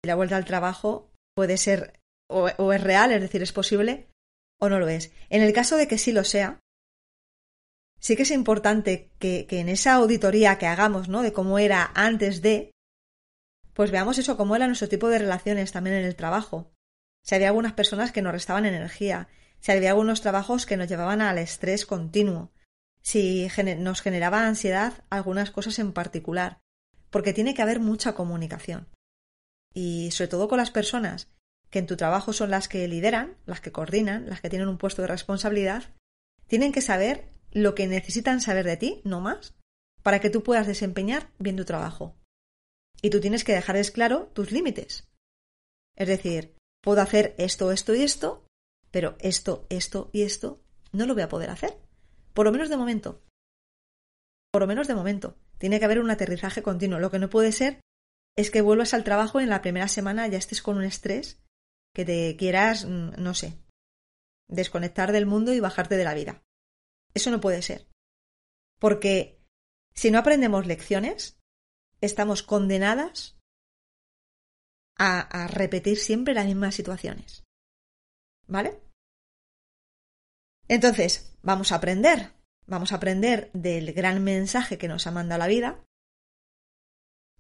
La 0.04 0.16
vuelta 0.16 0.38
al 0.38 0.46
trabajo 0.46 1.12
puede 1.36 1.58
ser 1.58 2.00
o, 2.30 2.50
o 2.58 2.74
es 2.74 2.82
real, 2.82 3.12
es 3.12 3.22
decir, 3.22 3.42
es 3.42 3.52
posible, 3.52 4.10
o 4.60 4.70
no 4.70 4.80
lo 4.80 4.88
es. 4.88 5.12
En 5.30 5.42
el 5.42 5.54
caso 5.54 5.78
de 5.78 5.88
que 5.88 5.98
sí 5.98 6.12
lo 6.12 6.24
sea, 6.24 6.60
sí 8.00 8.16
que 8.16 8.24
es 8.24 8.32
importante 8.32 9.12
que, 9.20 9.46
que, 9.48 9.60
en 9.60 9.70
esa 9.70 9.94
auditoría 9.96 10.58
que 10.58 10.68
hagamos, 10.68 11.10
¿no? 11.10 11.22
De 11.22 11.34
cómo 11.34 11.60
era 11.60 11.92
antes 11.96 12.42
de, 12.42 12.72
pues 13.80 13.92
veamos 13.92 14.18
eso, 14.18 14.36
cómo 14.36 14.58
era 14.58 14.68
nuestro 14.68 14.90
tipo 14.90 15.08
de 15.08 15.20
relaciones 15.20 15.72
también 15.72 15.96
en 15.96 16.04
el 16.04 16.18
trabajo. 16.18 16.70
Si 17.24 17.34
había 17.34 17.48
algunas 17.48 17.72
personas 17.72 18.12
que 18.12 18.22
nos 18.22 18.34
restaban 18.34 18.66
energía, 18.66 19.30
si 19.62 19.72
había 19.72 19.92
algunos 19.92 20.20
trabajos 20.20 20.66
que 20.66 20.76
nos 20.76 20.90
llevaban 20.90 21.22
al 21.22 21.38
estrés 21.38 21.86
continuo, 21.86 22.52
si 23.02 23.48
nos 23.78 24.02
generaba 24.02 24.46
ansiedad 24.46 25.06
algunas 25.10 25.52
cosas 25.52 25.80
en 25.80 25.94
particular, 25.94 26.60
porque 27.10 27.32
tiene 27.32 27.54
que 27.54 27.62
haber 27.62 27.80
mucha 27.80 28.16
comunicación. 28.16 28.90
Y 29.74 30.12
sobre 30.12 30.28
todo 30.28 30.50
con 30.50 30.58
las 30.58 30.72
personas 30.72 31.30
que 31.70 31.80
en 31.80 31.88
tu 31.88 31.96
trabajo 31.96 32.34
son 32.34 32.52
las 32.52 32.68
que 32.68 32.86
lideran, 32.86 33.38
las 33.46 33.62
que 33.62 33.72
coordinan, 33.72 34.30
las 34.30 34.42
que 34.42 34.50
tienen 34.50 34.68
un 34.68 34.78
puesto 34.78 35.04
de 35.04 35.08
responsabilidad, 35.08 35.96
tienen 36.48 36.74
que 36.74 36.82
saber 36.82 37.30
lo 37.54 37.76
que 37.76 37.88
necesitan 37.88 38.42
saber 38.42 38.66
de 38.66 38.76
ti, 38.76 39.02
no 39.06 39.22
más, 39.22 39.56
para 40.04 40.20
que 40.20 40.30
tú 40.30 40.44
puedas 40.44 40.68
desempeñar 40.68 41.30
bien 41.40 41.56
tu 41.56 41.64
trabajo. 41.64 42.19
Y 43.02 43.10
tú 43.10 43.20
tienes 43.20 43.44
que 43.44 43.54
dejarles 43.54 43.92
claro 43.92 44.28
tus 44.34 44.52
límites. 44.52 45.08
Es 45.96 46.08
decir, 46.08 46.56
puedo 46.82 47.02
hacer 47.02 47.36
esto, 47.38 47.72
esto 47.72 47.94
y 47.94 48.04
esto, 48.04 48.46
pero 48.92 49.16
esto, 49.20 49.66
esto 49.70 50.10
y 50.12 50.24
esto 50.24 50.62
no 50.92 51.06
lo 51.06 51.14
voy 51.14 51.24
a 51.24 51.30
poder 51.30 51.50
hacer. 51.50 51.78
Por 52.34 52.46
lo 52.46 52.52
menos 52.52 52.70
de 52.70 52.78
momento. 52.78 53.24
Por 54.52 54.62
lo 54.62 54.68
menos 54.68 54.88
de 54.88 54.96
momento. 54.96 55.38
Tiene 55.58 55.80
que 55.80 55.86
haber 55.86 56.00
un 56.00 56.10
aterrizaje 56.10 56.64
continuo. 56.64 57.00
Lo 57.00 57.12
que 57.12 57.20
no 57.20 57.30
puede 57.30 57.52
ser 57.52 57.82
es 58.36 58.52
que 58.52 58.62
vuelvas 58.62 58.94
al 58.94 59.04
trabajo 59.04 59.40
y 59.40 59.44
en 59.44 59.50
la 59.50 59.62
primera 59.62 59.88
semana 59.88 60.28
ya 60.28 60.38
estés 60.38 60.62
con 60.62 60.78
un 60.78 60.84
estrés 60.84 61.42
que 61.94 62.06
te 62.06 62.36
quieras, 62.38 62.86
mm, 62.86 63.22
no 63.22 63.34
sé, 63.34 63.58
desconectar 64.48 65.12
del 65.12 65.26
mundo 65.26 65.54
y 65.54 65.60
bajarte 65.60 65.98
de 65.98 66.04
la 66.04 66.14
vida. 66.14 66.42
Eso 67.14 67.32
no 67.32 67.42
puede 67.42 67.62
ser. 67.62 67.88
Porque 68.80 69.42
si 69.94 70.12
no 70.12 70.20
aprendemos 70.20 70.66
lecciones, 70.66 71.39
estamos 72.02 72.44
condenadas 72.44 73.38
a, 74.98 75.48
repetir 75.48 75.98
siempre 75.98 76.34
las 76.34 76.46
mismas 76.46 76.76
situaciones. 76.76 77.44
¿Vale? 78.48 78.82
Entonces, 80.68 81.38
vamos 81.42 81.72
a 81.72 81.76
aprender. 81.76 82.34
Vamos 82.68 82.92
a 82.92 82.96
aprender 82.96 83.50
del 83.54 83.94
gran 83.94 84.24
mensaje 84.24 84.78
que 84.78 84.88
nos 84.88 85.08
ha 85.08 85.12
mandado 85.12 85.40
la 85.40 85.48
vida 85.48 85.84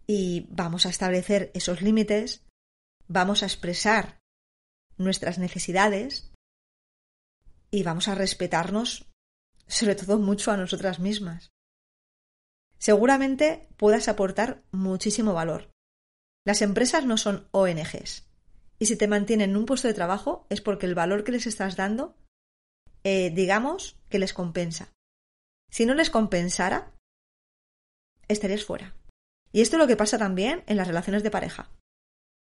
y 0.07 0.47
vamos 0.49 0.87
a 0.87 0.89
establecer 0.89 1.51
esos 1.53 1.83
límites, 1.83 2.43
vamos 3.07 3.43
a 3.43 3.45
expresar 3.45 4.19
nuestras 4.97 5.37
necesidades 5.37 6.31
y 7.69 7.83
vamos 7.83 8.07
a 8.07 8.15
respetarnos 8.15 9.07
sobre 9.67 9.93
todo 9.93 10.17
mucho 10.17 10.51
a 10.51 10.57
nosotras 10.57 10.99
mismas. 10.99 11.51
Seguramente 12.79 13.67
puedas 13.77 14.07
aportar 14.07 14.63
muchísimo 14.71 15.33
valor. 15.33 15.69
Las 16.45 16.61
empresas 16.61 17.05
no 17.05 17.17
son 17.17 17.47
ONGs 17.51 18.29
y 18.79 18.85
si 18.85 18.95
te 18.95 19.07
mantienen 19.07 19.51
en 19.51 19.57
un 19.57 19.65
puesto 19.65 19.87
de 19.87 19.93
trabajo 19.93 20.47
es 20.49 20.61
porque 20.61 20.85
el 20.85 20.95
valor 20.95 21.23
que 21.23 21.33
les 21.33 21.45
estás 21.45 21.75
dando, 21.75 22.15
eh, 23.03 23.29
digamos, 23.29 23.97
que 24.09 24.19
les 24.19 24.33
compensa. 24.33 24.93
Si 25.69 25.85
no 25.85 25.93
les 25.93 26.09
compensara, 26.09 26.95
estarías 28.29 28.63
fuera. 28.63 28.95
Y 29.51 29.61
esto 29.61 29.75
es 29.75 29.81
lo 29.81 29.87
que 29.87 29.97
pasa 29.97 30.17
también 30.17 30.63
en 30.67 30.77
las 30.77 30.87
relaciones 30.87 31.23
de 31.23 31.31
pareja. 31.31 31.69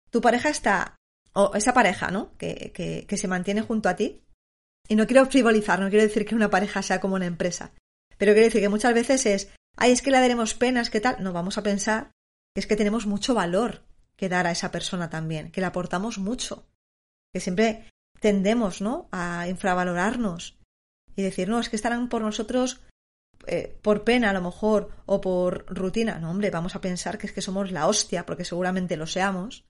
Tu 0.09 0.19
pareja 0.19 0.49
está 0.49 0.95
o 1.33 1.51
esa 1.53 1.73
pareja, 1.73 2.09
¿no? 2.11 2.35
Que, 2.37 2.71
que, 2.73 3.05
que 3.05 3.17
se 3.17 3.27
mantiene 3.27 3.61
junto 3.61 3.89
a 3.89 3.95
ti. 3.95 4.23
Y 4.87 4.95
no 4.95 5.05
quiero 5.05 5.25
frivolizar, 5.25 5.79
no 5.79 5.89
quiero 5.89 6.03
decir 6.03 6.25
que 6.25 6.35
una 6.35 6.49
pareja 6.49 6.81
sea 6.81 6.99
como 6.99 7.15
una 7.15 7.25
empresa. 7.25 7.73
Pero 8.17 8.31
quiero 8.31 8.45
decir 8.45 8.61
que 8.61 8.69
muchas 8.69 8.93
veces 8.93 9.25
es, 9.25 9.53
ay, 9.75 9.91
es 9.91 10.01
que 10.01 10.11
le 10.11 10.19
daremos 10.19 10.53
penas, 10.53 10.89
¿qué 10.89 11.01
tal? 11.01 11.21
No, 11.23 11.33
vamos 11.33 11.57
a 11.57 11.63
pensar 11.63 12.11
que 12.53 12.59
es 12.59 12.67
que 12.67 12.75
tenemos 12.75 13.05
mucho 13.05 13.33
valor 13.33 13.83
que 14.15 14.29
dar 14.29 14.47
a 14.47 14.51
esa 14.51 14.71
persona 14.71 15.09
también, 15.09 15.51
que 15.51 15.61
le 15.61 15.67
aportamos 15.67 16.17
mucho. 16.17 16.67
Que 17.33 17.39
siempre 17.39 17.89
tendemos, 18.19 18.81
¿no? 18.81 19.09
A 19.11 19.47
infravalorarnos 19.47 20.57
y 21.15 21.21
decir, 21.21 21.49
no, 21.49 21.59
es 21.59 21.69
que 21.69 21.75
estarán 21.75 22.09
por 22.09 22.21
nosotros 22.21 22.81
eh, 23.47 23.77
por 23.81 24.03
pena 24.03 24.29
a 24.29 24.33
lo 24.33 24.41
mejor 24.41 24.91
o 25.05 25.21
por 25.21 25.65
rutina. 25.67 26.19
No, 26.19 26.31
hombre, 26.31 26.49
vamos 26.49 26.75
a 26.75 26.81
pensar 26.81 27.17
que 27.17 27.27
es 27.27 27.33
que 27.33 27.41
somos 27.41 27.71
la 27.71 27.87
hostia, 27.87 28.25
porque 28.25 28.45
seguramente 28.45 28.97
lo 28.97 29.07
seamos 29.07 29.65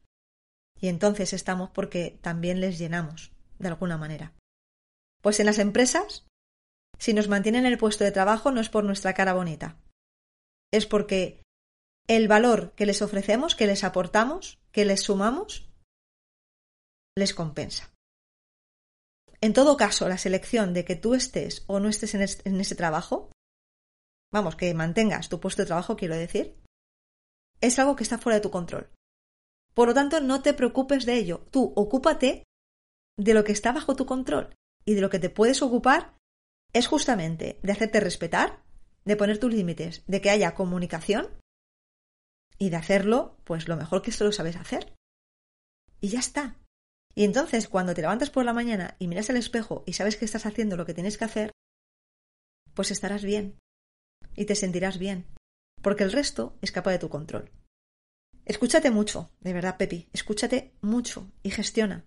y 0.80 0.88
entonces 0.88 1.34
estamos 1.34 1.70
porque 1.72 2.20
también 2.22 2.60
les 2.60 2.78
llenamos, 2.78 3.32
de 3.60 3.70
alguna 3.70 3.98
manera. 3.98 4.34
Pues 5.22 5.40
en 5.40 5.48
las 5.48 5.60
empresas, 5.60 6.26
si 7.00 7.14
nos 7.14 7.28
mantienen 7.28 7.66
en 7.66 7.72
el 7.72 7.78
puesto 7.78 8.04
de 8.04 8.12
trabajo 8.12 8.52
no 8.52 8.62
es 8.62 8.70
por 8.70 8.84
nuestra 8.84 9.14
cara 9.14 9.34
bonita, 9.34 9.78
es 10.76 10.86
porque 10.86 11.42
el 12.08 12.28
valor 12.28 12.74
que 12.76 12.86
les 12.86 13.02
ofrecemos, 13.02 13.56
que 13.56 13.68
les 13.68 13.84
aportamos, 13.84 14.60
que 14.72 14.86
les 14.86 15.02
sumamos, 15.02 15.70
les 17.18 17.34
compensa. 17.34 17.92
En 19.42 19.54
todo 19.54 19.78
caso, 19.78 20.08
la 20.10 20.18
selección 20.18 20.74
de 20.74 20.86
que 20.86 20.96
tú 20.96 21.14
estés 21.14 21.64
o 21.68 21.80
no 21.80 21.90
estés 21.90 22.16
en, 22.16 22.60
ese 22.60 22.76
trabajo, 22.76 23.32
vamos, 24.32 24.56
que 24.56 24.74
mantengas 24.74 25.30
tu 25.30 25.40
puesto 25.40 25.62
de 25.62 25.68
trabajo, 25.68 25.96
quiero 25.96 26.16
decir, 26.16 26.62
es 27.62 27.80
algo 27.80 27.96
que 27.96 28.04
está 28.04 28.18
fuera 28.18 28.38
de 28.38 28.42
tu 28.42 28.52
control. 28.52 28.92
Por 29.74 29.90
lo 29.90 29.94
tanto, 29.94 30.20
no 30.22 30.42
te 30.42 30.54
preocupes 30.54 31.06
de 31.06 31.18
ello. 31.18 31.46
Tú 31.52 31.74
ocúpate 31.76 32.44
de 33.18 33.34
lo 33.34 33.44
que 33.44 33.52
está 33.52 33.72
bajo 33.72 33.96
tu 33.96 34.06
control. 34.06 34.56
Y 34.86 34.94
de 34.94 35.02
lo 35.02 35.10
que 35.10 35.20
te 35.20 35.30
puedes 35.30 35.62
ocupar 35.62 36.18
es 36.74 36.88
justamente 36.88 37.60
de 37.62 37.72
hacerte 37.72 38.00
respetar, 38.00 38.65
de 39.06 39.16
poner 39.16 39.40
tus 39.40 39.54
límites, 39.54 40.04
de 40.08 40.22
que 40.22 40.30
haya 40.30 40.56
comunicación 40.56 41.30
y 42.58 42.70
de 42.70 42.78
hacerlo, 42.78 43.38
pues 43.44 43.68
lo 43.68 43.78
mejor 43.78 44.02
que 44.02 44.10
esto 44.10 44.26
lo 44.26 44.32
sabes 44.32 44.56
hacer. 44.56 44.94
Y 46.02 46.10
ya 46.10 46.20
está. 46.20 46.58
Y 47.14 47.24
entonces, 47.24 47.70
cuando 47.70 47.94
te 47.94 48.02
levantas 48.02 48.30
por 48.30 48.44
la 48.44 48.54
mañana 48.54 48.96
y 49.00 49.08
miras 49.08 49.30
al 49.30 49.38
espejo 49.38 49.84
y 49.86 49.94
sabes 49.94 50.18
que 50.18 50.26
estás 50.26 50.46
haciendo 50.46 50.76
lo 50.76 50.86
que 50.86 50.94
tienes 50.94 51.18
que 51.18 51.26
hacer, 51.26 51.52
pues 52.74 52.92
estarás 52.92 53.24
bien. 53.24 53.58
Y 54.36 54.46
te 54.46 54.56
sentirás 54.56 54.98
bien. 54.98 55.26
Porque 55.82 56.04
el 56.04 56.12
resto 56.12 56.58
escapa 56.62 56.92
de 56.92 57.00
tu 57.00 57.10
control. 57.10 57.52
Escúchate 58.44 58.92
mucho, 58.92 59.32
de 59.40 59.54
verdad, 59.54 59.78
Pepi, 59.78 60.10
escúchate 60.14 60.74
mucho 60.82 61.32
y 61.42 61.52
gestiona. 61.52 62.06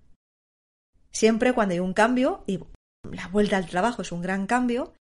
Siempre 1.11 1.52
cuando 1.52 1.75
hay 1.75 1.81
un 1.81 1.95
cambio, 1.95 2.45
y 2.47 2.61
la 3.11 3.28
vuelta 3.28 3.57
al 3.57 3.69
trabajo 3.69 4.02
es 4.02 4.12
un 4.12 4.23
gran 4.23 4.47
cambio, 4.47 4.93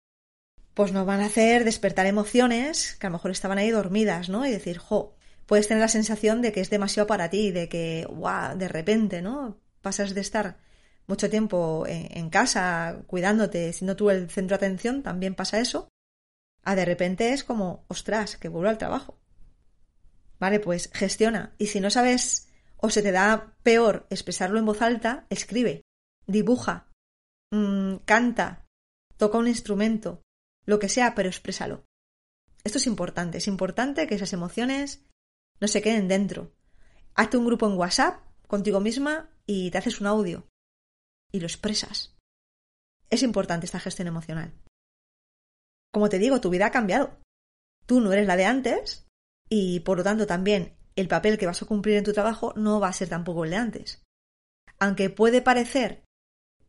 pues 0.76 0.92
nos 0.92 1.06
van 1.06 1.22
a 1.22 1.26
hacer 1.26 1.64
despertar 1.64 2.04
emociones 2.04 2.96
que 3.00 3.06
a 3.06 3.08
lo 3.08 3.14
mejor 3.14 3.30
estaban 3.30 3.56
ahí 3.56 3.70
dormidas, 3.70 4.28
¿no? 4.28 4.44
Y 4.44 4.50
decir, 4.50 4.76
jo, 4.76 5.16
puedes 5.46 5.68
tener 5.68 5.80
la 5.80 5.88
sensación 5.88 6.42
de 6.42 6.52
que 6.52 6.60
es 6.60 6.68
demasiado 6.68 7.06
para 7.06 7.30
ti, 7.30 7.50
de 7.50 7.70
que, 7.70 8.06
guau, 8.10 8.58
de 8.58 8.68
repente, 8.68 9.22
¿no? 9.22 9.58
Pasas 9.80 10.12
de 10.12 10.20
estar 10.20 10.58
mucho 11.06 11.30
tiempo 11.30 11.86
en, 11.88 12.28
casa 12.28 12.98
cuidándote, 13.06 13.72
siendo 13.72 13.96
tú 13.96 14.10
el 14.10 14.28
centro 14.28 14.58
de 14.58 14.66
atención, 14.66 15.02
también 15.02 15.34
pasa 15.34 15.60
eso, 15.60 15.88
a 16.62 16.76
de 16.76 16.84
repente 16.84 17.32
es 17.32 17.42
como, 17.42 17.86
ostras, 17.88 18.36
que 18.36 18.48
vuelvo 18.48 18.68
al 18.68 18.76
trabajo. 18.76 19.18
Vale, 20.38 20.60
pues 20.60 20.90
gestiona. 20.92 21.54
Y 21.56 21.68
si 21.68 21.80
no 21.80 21.88
sabes 21.88 22.50
o 22.76 22.90
se 22.90 23.00
te 23.00 23.12
da 23.12 23.56
peor 23.62 24.06
expresarlo 24.10 24.58
en 24.58 24.66
voz 24.66 24.82
alta, 24.82 25.24
escribe, 25.30 25.80
dibuja, 26.26 26.90
mm, 27.50 27.96
canta, 28.04 28.66
toca 29.16 29.38
un 29.38 29.48
instrumento, 29.48 30.25
lo 30.66 30.78
que 30.78 30.88
sea, 30.88 31.14
pero 31.14 31.28
exprésalo. 31.28 31.84
Esto 32.64 32.78
es 32.78 32.86
importante, 32.86 33.38
es 33.38 33.46
importante 33.46 34.06
que 34.06 34.16
esas 34.16 34.32
emociones 34.32 35.06
no 35.60 35.68
se 35.68 35.80
queden 35.80 36.08
dentro. 36.08 36.52
Hazte 37.14 37.36
un 37.36 37.46
grupo 37.46 37.66
en 37.66 37.78
WhatsApp 37.78 38.20
contigo 38.46 38.80
misma 38.80 39.30
y 39.46 39.70
te 39.70 39.78
haces 39.78 40.00
un 40.00 40.08
audio 40.08 40.48
y 41.32 41.40
lo 41.40 41.46
expresas. 41.46 42.16
Es 43.08 43.22
importante 43.22 43.66
esta 43.66 43.80
gestión 43.80 44.08
emocional. 44.08 44.52
Como 45.92 46.08
te 46.08 46.18
digo, 46.18 46.40
tu 46.40 46.50
vida 46.50 46.66
ha 46.66 46.70
cambiado. 46.72 47.18
Tú 47.86 48.00
no 48.00 48.12
eres 48.12 48.26
la 48.26 48.36
de 48.36 48.44
antes 48.44 49.06
y 49.48 49.80
por 49.80 49.98
lo 49.98 50.04
tanto 50.04 50.26
también 50.26 50.76
el 50.96 51.08
papel 51.08 51.38
que 51.38 51.46
vas 51.46 51.62
a 51.62 51.66
cumplir 51.66 51.96
en 51.96 52.04
tu 52.04 52.12
trabajo 52.12 52.52
no 52.56 52.80
va 52.80 52.88
a 52.88 52.92
ser 52.92 53.08
tampoco 53.08 53.44
el 53.44 53.50
de 53.50 53.56
antes. 53.56 54.02
Aunque 54.78 55.08
puede 55.08 55.40
parecer 55.40 56.04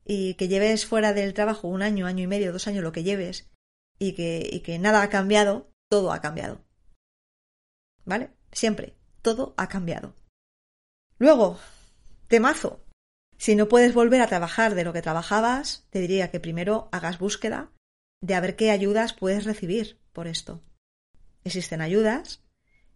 y 0.06 0.36
que 0.36 0.48
lleves 0.48 0.86
fuera 0.86 1.14
del 1.14 1.34
trabajo 1.34 1.68
un 1.68 1.82
año, 1.82 2.06
año 2.06 2.24
y 2.24 2.28
medio, 2.28 2.54
dos 2.54 2.68
años, 2.68 2.84
lo 2.84 2.92
que 2.92 3.04
lleves, 3.04 3.50
y 4.00 4.14
que, 4.14 4.48
y 4.52 4.62
que 4.62 4.80
nada 4.80 5.02
ha 5.02 5.10
cambiado, 5.10 5.72
todo 5.90 6.12
ha 6.12 6.22
cambiado. 6.22 6.62
¿Vale? 8.06 8.32
Siempre, 8.52 8.96
todo 9.22 9.54
ha 9.58 9.68
cambiado. 9.68 10.16
Luego, 11.18 11.60
temazo. 12.28 12.84
Si 13.38 13.56
no 13.56 13.68
puedes 13.68 13.94
volver 13.94 14.22
a 14.22 14.28
trabajar 14.28 14.76
de 14.76 14.84
lo 14.84 14.94
que 14.94 15.02
trabajabas, 15.02 15.86
te 15.90 16.00
diría 16.00 16.32
que 16.32 16.40
primero 16.40 16.90
hagas 16.92 17.20
búsqueda 17.20 17.72
de 18.22 18.34
a 18.34 18.40
ver 18.40 18.56
qué 18.56 18.72
ayudas 18.72 19.14
puedes 19.14 19.46
recibir 19.46 20.00
por 20.12 20.28
esto. 20.28 20.62
Existen 21.44 21.82
ayudas, 21.82 22.44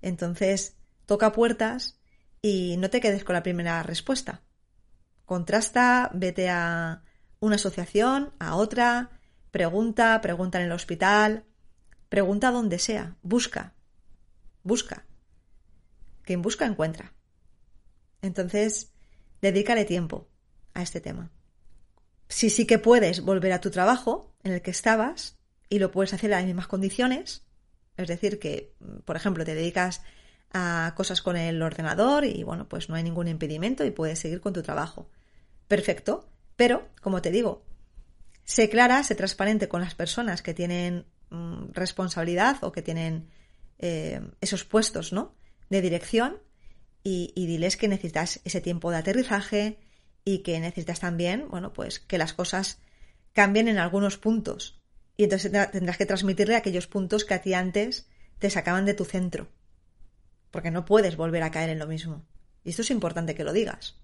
entonces 0.02 0.78
toca 1.06 1.32
puertas 1.32 2.00
y 2.42 2.78
no 2.78 2.90
te 2.90 3.02
quedes 3.02 3.24
con 3.24 3.36
la 3.36 3.44
primera 3.44 3.84
respuesta. 3.84 4.42
Contrasta, 5.26 6.10
vete 6.14 6.50
a 6.50 7.04
una 7.40 7.56
asociación, 7.56 8.34
a 8.40 8.56
otra, 8.56 9.21
pregunta, 9.52 10.20
pregunta 10.22 10.60
en 10.60 10.66
el 10.66 10.72
hospital, 10.72 11.46
pregunta 12.10 12.52
donde 12.52 12.80
sea, 12.80 13.16
busca, 13.22 13.74
busca. 14.64 15.06
Quien 16.24 16.42
busca 16.42 16.66
encuentra. 16.66 17.14
Entonces, 18.22 18.92
dedícale 19.42 19.86
tiempo 19.86 20.28
a 20.74 20.82
este 20.82 21.02
tema. 21.02 21.32
Si 22.30 22.50
sí 22.50 22.66
que 22.66 22.80
puedes 22.80 23.22
volver 23.22 23.52
a 23.52 23.62
tu 23.62 23.72
trabajo 23.72 24.34
en 24.44 24.54
el 24.54 24.62
que 24.62 24.72
estabas 24.72 25.38
y 25.68 25.80
lo 25.80 25.92
puedes 25.92 26.14
hacer 26.14 26.32
en 26.32 26.38
las 26.38 26.46
mismas 26.46 26.68
condiciones, 26.68 27.46
es 27.98 28.08
decir, 28.08 28.40
que, 28.40 28.74
por 29.06 29.16
ejemplo, 29.16 29.44
te 29.44 29.56
dedicas 29.56 30.02
a 30.54 30.94
cosas 30.96 31.22
con 31.22 31.38
el 31.38 31.62
ordenador 31.62 32.26
y, 32.26 32.44
bueno, 32.44 32.68
pues 32.68 32.90
no 32.90 32.96
hay 32.96 33.04
ningún 33.04 33.28
impedimento 33.28 33.84
y 33.86 33.92
puedes 33.92 34.20
seguir 34.20 34.42
con 34.42 34.54
tu 34.54 34.62
trabajo. 34.62 35.10
Perfecto, 35.68 36.30
pero, 36.56 36.90
como 37.02 37.22
te 37.22 37.32
digo, 37.32 37.64
sé 38.44 38.70
clara, 38.70 39.04
sé 39.04 39.16
transparente 39.16 39.68
con 39.68 39.82
las 39.82 39.96
personas 39.96 40.42
que 40.42 40.54
tienen 40.54 41.06
mm, 41.30 41.72
responsabilidad 41.74 42.58
o 42.64 42.72
que 42.72 42.82
tienen 42.82 43.30
eh, 43.80 44.22
esos 44.42 44.66
puestos, 44.66 45.14
¿no? 45.14 45.36
De 45.70 45.82
dirección 45.82 46.38
y, 47.04 47.32
y 47.36 47.48
diles 47.48 47.78
que 47.78 47.88
necesitas 47.88 48.42
ese 48.44 48.62
tiempo 48.62 48.92
de 48.92 48.98
aterrizaje, 48.98 49.80
y 50.24 50.40
que 50.40 50.60
necesitas 50.60 51.00
también, 51.00 51.48
bueno, 51.50 51.74
pues 51.74 52.00
que 52.00 52.18
las 52.18 52.34
cosas 52.34 52.80
cambien 53.34 53.68
en 53.68 53.78
algunos 53.78 54.18
puntos. 54.18 54.80
Y 55.18 55.24
entonces 55.24 55.52
tendrás 55.72 55.98
que 55.98 56.06
transmitirle 56.06 56.56
aquellos 56.56 56.88
puntos 56.88 57.26
que 57.26 57.34
a 57.34 57.42
ti 57.42 57.54
antes 57.54 58.08
te 58.40 58.50
sacaban 58.50 58.86
de 58.86 58.94
tu 58.94 59.06
centro. 59.06 59.50
Porque 60.52 60.72
no 60.72 60.86
puedes 60.86 61.16
volver 61.16 61.44
a 61.44 61.52
caer 61.52 61.70
en 61.70 61.80
lo 61.80 61.88
mismo. 61.88 62.26
Y 62.64 62.70
esto 62.70 62.82
es 62.82 62.92
importante 62.92 63.36
que 63.36 63.44
lo 63.44 63.54
digas. 63.54 64.00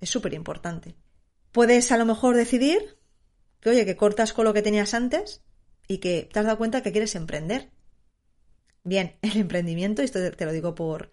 Es 0.00 0.10
súper 0.10 0.34
importante. 0.34 0.96
Puedes 1.52 1.92
a 1.92 1.98
lo 1.98 2.04
mejor 2.04 2.36
decidir 2.36 2.98
que, 3.64 3.70
oye, 3.70 3.86
que 3.86 3.96
cortas 3.96 4.34
con 4.34 4.44
lo 4.44 4.52
que 4.52 4.60
tenías 4.60 4.92
antes 4.92 5.42
y 5.88 5.98
que 5.98 6.28
te 6.30 6.38
has 6.38 6.44
dado 6.44 6.58
cuenta 6.58 6.82
que 6.82 6.92
quieres 6.92 7.14
emprender. 7.14 7.70
Bien, 8.84 9.16
el 9.22 9.38
emprendimiento, 9.38 10.02
y 10.02 10.04
esto 10.04 10.20
te 10.30 10.44
lo 10.44 10.52
digo 10.52 10.74
por 10.74 11.10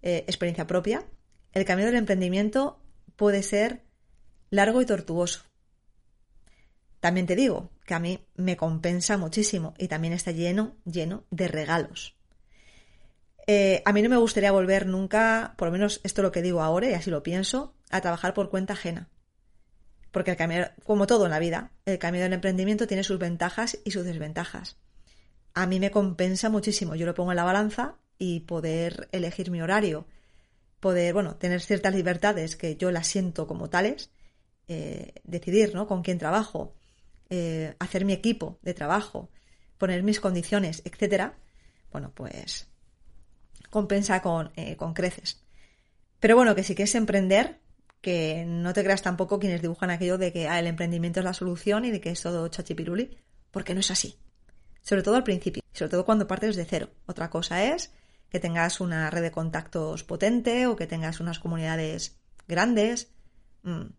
eh, 0.00 0.24
experiencia 0.28 0.68
propia, 0.68 1.04
el 1.52 1.64
camino 1.64 1.86
del 1.86 1.96
emprendimiento 1.96 2.80
puede 3.16 3.42
ser 3.42 3.82
largo 4.50 4.80
y 4.80 4.86
tortuoso. 4.86 5.42
También 7.00 7.26
te 7.26 7.34
digo 7.34 7.72
que 7.84 7.94
a 7.94 7.98
mí 7.98 8.24
me 8.36 8.56
compensa 8.56 9.18
muchísimo 9.18 9.74
y 9.76 9.88
también 9.88 10.12
está 10.12 10.30
lleno, 10.30 10.76
lleno 10.84 11.24
de 11.30 11.48
regalos. 11.48 12.16
Eh, 13.48 13.82
a 13.84 13.92
mí 13.92 14.00
no 14.00 14.10
me 14.10 14.16
gustaría 14.16 14.52
volver 14.52 14.86
nunca, 14.86 15.54
por 15.58 15.66
lo 15.66 15.72
menos 15.72 16.00
esto 16.04 16.20
es 16.20 16.22
lo 16.22 16.30
que 16.30 16.42
digo 16.42 16.62
ahora 16.62 16.88
y 16.88 16.94
así 16.94 17.10
lo 17.10 17.24
pienso, 17.24 17.74
a 17.90 18.00
trabajar 18.00 18.32
por 18.32 18.48
cuenta 18.48 18.74
ajena. 18.74 19.08
Porque 20.10 20.32
el 20.32 20.36
camino, 20.36 20.66
como 20.84 21.06
todo 21.06 21.24
en 21.24 21.30
la 21.30 21.38
vida, 21.38 21.72
el 21.84 21.98
camino 21.98 22.24
del 22.24 22.32
emprendimiento 22.32 22.86
tiene 22.86 23.04
sus 23.04 23.18
ventajas 23.18 23.78
y 23.84 23.92
sus 23.92 24.04
desventajas. 24.04 24.76
A 25.54 25.66
mí 25.66 25.78
me 25.80 25.90
compensa 25.90 26.48
muchísimo. 26.48 26.94
Yo 26.94 27.06
lo 27.06 27.14
pongo 27.14 27.32
en 27.32 27.36
la 27.36 27.44
balanza 27.44 27.96
y 28.18 28.40
poder 28.40 29.08
elegir 29.12 29.50
mi 29.50 29.62
horario, 29.62 30.06
poder, 30.80 31.14
bueno, 31.14 31.36
tener 31.36 31.60
ciertas 31.60 31.94
libertades 31.94 32.56
que 32.56 32.76
yo 32.76 32.90
las 32.90 33.06
siento 33.06 33.46
como 33.46 33.70
tales, 33.70 34.10
eh, 34.68 35.14
decidir, 35.24 35.74
¿no? 35.74 35.86
Con 35.86 36.02
quién 36.02 36.18
trabajo, 36.18 36.74
eh, 37.28 37.74
hacer 37.78 38.04
mi 38.04 38.12
equipo 38.12 38.58
de 38.62 38.74
trabajo, 38.74 39.30
poner 39.78 40.02
mis 40.02 40.20
condiciones, 40.20 40.82
etcétera, 40.84 41.38
bueno, 41.92 42.12
pues 42.14 42.68
compensa 43.70 44.20
con, 44.20 44.52
eh, 44.56 44.76
con 44.76 44.94
creces. 44.94 45.42
Pero 46.18 46.36
bueno, 46.36 46.54
que 46.54 46.62
si 46.62 46.74
quieres 46.74 46.94
emprender, 46.94 47.59
que 48.00 48.44
no 48.46 48.72
te 48.72 48.82
creas 48.82 49.02
tampoco 49.02 49.38
quienes 49.38 49.62
dibujan 49.62 49.90
aquello 49.90 50.18
de 50.18 50.32
que 50.32 50.48
ah, 50.48 50.58
el 50.58 50.66
emprendimiento 50.66 51.20
es 51.20 51.24
la 51.24 51.34
solución 51.34 51.84
y 51.84 51.90
de 51.90 52.00
que 52.00 52.10
es 52.10 52.22
todo 52.22 52.48
chachipiruli, 52.48 53.18
porque 53.50 53.74
no 53.74 53.80
es 53.80 53.90
así. 53.90 54.16
Sobre 54.82 55.02
todo 55.02 55.16
al 55.16 55.24
principio, 55.24 55.62
sobre 55.72 55.90
todo 55.90 56.04
cuando 56.04 56.26
partes 56.26 56.56
de 56.56 56.64
cero. 56.64 56.90
Otra 57.06 57.28
cosa 57.28 57.64
es 57.64 57.92
que 58.30 58.40
tengas 58.40 58.80
una 58.80 59.10
red 59.10 59.22
de 59.22 59.30
contactos 59.30 60.04
potente 60.04 60.66
o 60.66 60.76
que 60.76 60.86
tengas 60.86 61.20
unas 61.20 61.38
comunidades 61.38 62.18
grandes. 62.48 63.12
Mm. 63.62 63.92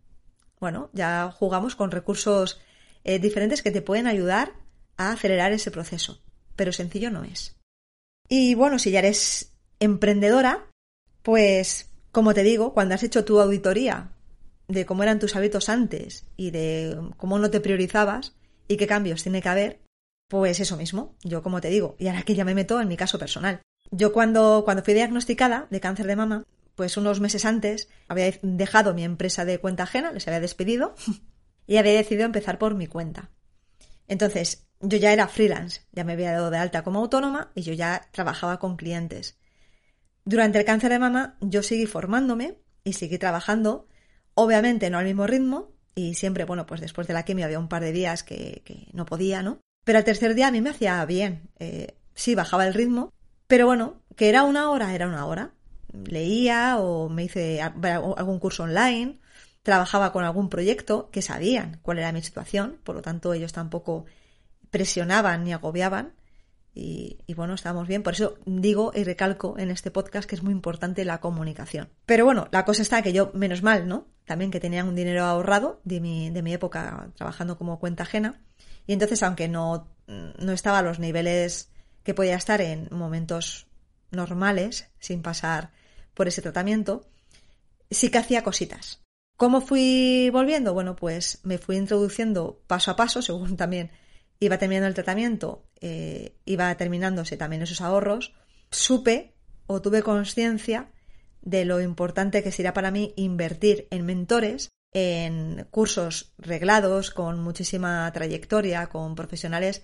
Bueno, 0.58 0.90
ya 0.92 1.30
jugamos 1.30 1.76
con 1.76 1.90
recursos 1.90 2.60
eh, 3.04 3.18
diferentes 3.18 3.62
que 3.62 3.70
te 3.70 3.82
pueden 3.82 4.06
ayudar 4.06 4.52
a 4.96 5.12
acelerar 5.12 5.52
ese 5.52 5.70
proceso, 5.70 6.22
pero 6.56 6.72
sencillo 6.72 7.10
no 7.10 7.24
es. 7.24 7.56
Y 8.28 8.54
bueno, 8.54 8.78
si 8.78 8.90
ya 8.90 9.00
eres 9.00 9.52
emprendedora, 9.80 10.70
pues 11.22 11.91
como 12.12 12.34
te 12.34 12.42
digo, 12.42 12.74
cuando 12.74 12.94
has 12.94 13.02
hecho 13.02 13.24
tu 13.24 13.40
auditoría 13.40 14.10
de 14.68 14.86
cómo 14.86 15.02
eran 15.02 15.18
tus 15.18 15.34
hábitos 15.34 15.68
antes 15.68 16.26
y 16.36 16.50
de 16.50 16.96
cómo 17.16 17.38
no 17.38 17.50
te 17.50 17.60
priorizabas 17.60 18.34
y 18.68 18.76
qué 18.76 18.86
cambios 18.86 19.22
tiene 19.22 19.42
que 19.42 19.48
haber, 19.48 19.80
pues 20.28 20.60
eso 20.60 20.76
mismo, 20.76 21.16
yo 21.22 21.42
como 21.42 21.60
te 21.60 21.68
digo, 21.68 21.96
y 21.98 22.08
ahora 22.08 22.22
que 22.22 22.34
ya 22.34 22.44
me 22.44 22.54
meto 22.54 22.80
en 22.80 22.88
mi 22.88 22.96
caso 22.96 23.18
personal. 23.18 23.60
Yo 23.90 24.12
cuando, 24.12 24.62
cuando 24.64 24.82
fui 24.82 24.94
diagnosticada 24.94 25.66
de 25.70 25.80
cáncer 25.80 26.06
de 26.06 26.16
mama, 26.16 26.44
pues 26.74 26.96
unos 26.96 27.20
meses 27.20 27.44
antes 27.44 27.88
había 28.08 28.32
dejado 28.42 28.94
mi 28.94 29.04
empresa 29.04 29.44
de 29.44 29.58
cuenta 29.58 29.82
ajena, 29.82 30.12
les 30.12 30.26
había 30.28 30.40
despedido 30.40 30.94
y 31.66 31.76
había 31.76 31.92
decidido 31.92 32.26
empezar 32.26 32.58
por 32.58 32.74
mi 32.74 32.86
cuenta. 32.86 33.30
Entonces, 34.08 34.66
yo 34.80 34.98
ya 34.98 35.12
era 35.12 35.28
freelance, 35.28 35.82
ya 35.92 36.04
me 36.04 36.12
había 36.12 36.32
dado 36.32 36.50
de 36.50 36.58
alta 36.58 36.82
como 36.82 37.00
autónoma 37.00 37.52
y 37.54 37.62
yo 37.62 37.72
ya 37.72 38.08
trabajaba 38.12 38.58
con 38.58 38.76
clientes. 38.76 39.38
Durante 40.24 40.58
el 40.58 40.64
cáncer 40.64 40.90
de 40.90 40.98
mama 40.98 41.36
yo 41.40 41.62
seguí 41.62 41.86
formándome 41.86 42.58
y 42.84 42.94
seguí 42.94 43.18
trabajando, 43.18 43.88
obviamente 44.34 44.90
no 44.90 44.98
al 44.98 45.04
mismo 45.04 45.26
ritmo, 45.26 45.72
y 45.94 46.14
siempre, 46.14 46.44
bueno, 46.44 46.66
pues 46.66 46.80
después 46.80 47.06
de 47.06 47.14
la 47.14 47.24
quimio 47.24 47.44
había 47.44 47.58
un 47.58 47.68
par 47.68 47.82
de 47.82 47.92
días 47.92 48.22
que, 48.22 48.88
no 48.92 49.04
podía, 49.04 49.42
¿no? 49.42 49.60
Pero 49.84 49.98
al 49.98 50.04
tercer 50.04 50.34
día 50.34 50.48
a 50.48 50.50
mí 50.50 50.60
me 50.60 50.70
hacía 50.70 51.04
bien. 51.04 51.50
Eh, 51.58 51.94
sí, 52.14 52.34
bajaba 52.34 52.66
el 52.66 52.74
ritmo, 52.74 53.12
pero 53.46 53.66
bueno, 53.66 54.00
que 54.16 54.28
era 54.28 54.44
una 54.44 54.70
hora, 54.70 54.94
era 54.94 55.06
una 55.06 55.26
hora. 55.26 55.52
Leía 55.92 56.78
o 56.78 57.10
me 57.10 57.24
hice 57.24 57.60
algún 57.60 58.38
curso 58.38 58.62
online, 58.62 59.18
trabajaba 59.62 60.12
con 60.12 60.24
algún 60.24 60.48
proyecto 60.48 61.10
que 61.10 61.20
sabían 61.20 61.80
cuál 61.82 61.98
era 61.98 62.12
mi 62.12 62.22
situación, 62.22 62.78
por 62.82 62.94
lo 62.94 63.02
tanto 63.02 63.34
ellos 63.34 63.52
tampoco 63.52 64.06
presionaban 64.70 65.44
ni 65.44 65.52
agobiaban. 65.52 66.14
Y, 66.74 67.18
bueno, 67.34 67.54
estábamos 67.54 67.86
bien. 67.86 68.02
Por 68.02 68.14
eso 68.14 68.38
digo 68.46 68.92
y 68.94 69.04
recalco 69.04 69.58
en 69.58 69.70
este 69.70 69.90
podcast 69.90 70.28
que 70.28 70.34
es 70.34 70.42
muy 70.42 70.52
importante 70.52 71.04
la 71.04 71.20
comunicación. 71.20 71.90
Pero 72.06 72.24
bueno, 72.24 72.48
la 72.50 72.64
cosa 72.64 72.82
está 72.82 73.02
que 73.02 73.12
yo, 73.12 73.30
menos 73.34 73.62
mal, 73.62 73.86
¿no? 73.86 74.06
También 74.24 74.50
que 74.50 74.60
tenía 74.60 74.84
un 74.84 74.94
dinero 74.94 75.24
ahorrado 75.24 75.80
de 75.84 76.00
mi, 76.00 76.30
de 76.30 76.42
mi 76.42 76.54
época 76.54 77.10
trabajando 77.14 77.58
como 77.58 77.78
cuenta 77.78 78.04
ajena. 78.04 78.40
Y 78.86 78.94
entonces, 78.94 79.22
aunque 79.22 79.48
no, 79.48 79.88
no 80.06 80.52
estaba 80.52 80.78
a 80.78 80.82
los 80.82 80.98
niveles 80.98 81.70
que 82.04 82.14
podía 82.14 82.36
estar 82.36 82.60
en 82.60 82.88
momentos 82.90 83.66
normales, 84.10 84.88
sin 84.98 85.22
pasar 85.22 85.70
por 86.14 86.28
ese 86.28 86.42
tratamiento, 86.42 87.06
sí 87.90 88.10
que 88.10 88.18
hacía 88.18 88.42
cositas. 88.42 89.02
¿Cómo 89.36 89.60
fui 89.60 90.30
volviendo? 90.30 90.72
Bueno, 90.72 90.96
pues 90.96 91.40
me 91.42 91.58
fui 91.58 91.76
introduciendo 91.76 92.62
paso 92.66 92.90
a 92.90 92.96
paso, 92.96 93.22
según 93.22 93.56
también 93.56 93.90
iba 94.40 94.58
terminando 94.58 94.88
el 94.88 94.94
tratamiento, 94.94 95.64
eh, 95.82 96.36
iba 96.44 96.72
terminándose 96.76 97.36
también 97.36 97.62
esos 97.62 97.80
ahorros, 97.80 98.32
supe 98.70 99.34
o 99.66 99.82
tuve 99.82 100.02
conciencia 100.02 100.92
de 101.42 101.64
lo 101.64 101.80
importante 101.80 102.44
que 102.44 102.52
sería 102.52 102.72
para 102.72 102.92
mí 102.92 103.12
invertir 103.16 103.88
en 103.90 104.06
mentores, 104.06 104.68
en 104.92 105.66
cursos 105.72 106.34
reglados, 106.38 107.10
con 107.10 107.42
muchísima 107.42 108.08
trayectoria, 108.12 108.86
con 108.86 109.16
profesionales, 109.16 109.82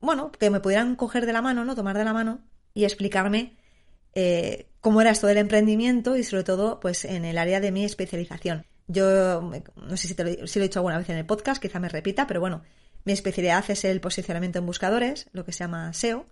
bueno, 0.00 0.32
que 0.32 0.48
me 0.48 0.60
pudieran 0.60 0.96
coger 0.96 1.26
de 1.26 1.34
la 1.34 1.42
mano, 1.42 1.66
¿no? 1.66 1.74
Tomar 1.74 1.98
de 1.98 2.04
la 2.04 2.14
mano 2.14 2.40
y 2.72 2.84
explicarme 2.84 3.58
eh, 4.14 4.70
cómo 4.80 5.02
era 5.02 5.10
esto 5.10 5.26
del 5.26 5.38
emprendimiento 5.38 6.16
y 6.16 6.24
sobre 6.24 6.44
todo, 6.44 6.80
pues 6.80 7.04
en 7.04 7.26
el 7.26 7.36
área 7.36 7.60
de 7.60 7.70
mi 7.70 7.84
especialización. 7.84 8.64
Yo 8.88 9.42
no 9.42 9.96
sé 9.98 10.08
si, 10.08 10.14
te 10.14 10.46
si 10.46 10.58
lo 10.58 10.64
he 10.64 10.68
dicho 10.68 10.78
alguna 10.78 10.96
vez 10.96 11.10
en 11.10 11.18
el 11.18 11.26
podcast, 11.26 11.60
quizá 11.60 11.78
me 11.80 11.90
repita, 11.90 12.26
pero 12.26 12.40
bueno, 12.40 12.62
mi 13.04 13.12
especialidad 13.12 13.64
es 13.68 13.84
el 13.84 14.00
posicionamiento 14.00 14.58
en 14.58 14.66
buscadores, 14.66 15.28
lo 15.32 15.44
que 15.44 15.52
se 15.52 15.60
llama 15.60 15.92
SEO, 15.92 16.26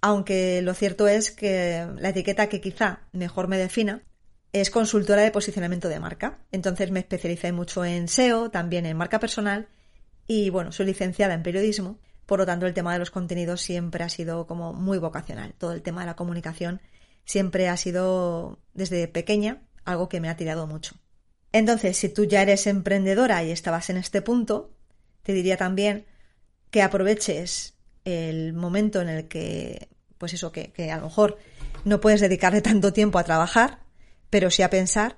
aunque 0.00 0.60
lo 0.60 0.74
cierto 0.74 1.08
es 1.08 1.30
que 1.30 1.86
la 1.96 2.10
etiqueta 2.10 2.48
que 2.48 2.60
quizá 2.60 3.00
mejor 3.12 3.48
me 3.48 3.56
defina 3.56 4.02
es 4.52 4.70
consultora 4.70 5.22
de 5.22 5.30
posicionamiento 5.30 5.88
de 5.88 5.98
marca. 5.98 6.38
Entonces 6.52 6.90
me 6.90 7.00
especialicé 7.00 7.52
mucho 7.52 7.84
en 7.84 8.08
SEO, 8.08 8.50
también 8.50 8.84
en 8.84 8.96
marca 8.96 9.18
personal 9.18 9.68
y 10.26 10.50
bueno, 10.50 10.72
soy 10.72 10.86
licenciada 10.86 11.34
en 11.34 11.42
periodismo, 11.42 11.98
por 12.26 12.38
lo 12.38 12.46
tanto 12.46 12.66
el 12.66 12.74
tema 12.74 12.92
de 12.92 12.98
los 12.98 13.10
contenidos 13.10 13.62
siempre 13.62 14.04
ha 14.04 14.08
sido 14.08 14.46
como 14.46 14.72
muy 14.74 14.98
vocacional. 14.98 15.54
Todo 15.56 15.72
el 15.72 15.82
tema 15.82 16.02
de 16.02 16.06
la 16.08 16.16
comunicación 16.16 16.80
siempre 17.24 17.68
ha 17.68 17.76
sido 17.76 18.58
desde 18.74 19.08
pequeña 19.08 19.62
algo 19.84 20.08
que 20.08 20.20
me 20.20 20.28
ha 20.28 20.36
tirado 20.36 20.66
mucho. 20.66 20.96
Entonces, 21.52 21.96
si 21.96 22.08
tú 22.08 22.24
ya 22.24 22.42
eres 22.42 22.66
emprendedora 22.66 23.42
y 23.44 23.52
estabas 23.52 23.88
en 23.88 23.96
este 23.96 24.22
punto, 24.22 24.73
te 25.24 25.32
diría 25.32 25.56
también 25.56 26.06
que 26.70 26.82
aproveches 26.82 27.74
el 28.04 28.52
momento 28.52 29.00
en 29.00 29.08
el 29.08 29.28
que, 29.28 29.88
pues 30.18 30.34
eso, 30.34 30.52
que, 30.52 30.70
a 30.90 30.98
lo 30.98 31.04
mejor 31.04 31.38
no 31.84 32.00
puedes 32.00 32.20
dedicarle 32.20 32.60
tanto 32.62 32.92
tiempo 32.92 33.18
a 33.18 33.24
trabajar, 33.24 33.80
pero 34.30 34.50
sí 34.50 34.62
a 34.62 34.70
pensar, 34.70 35.16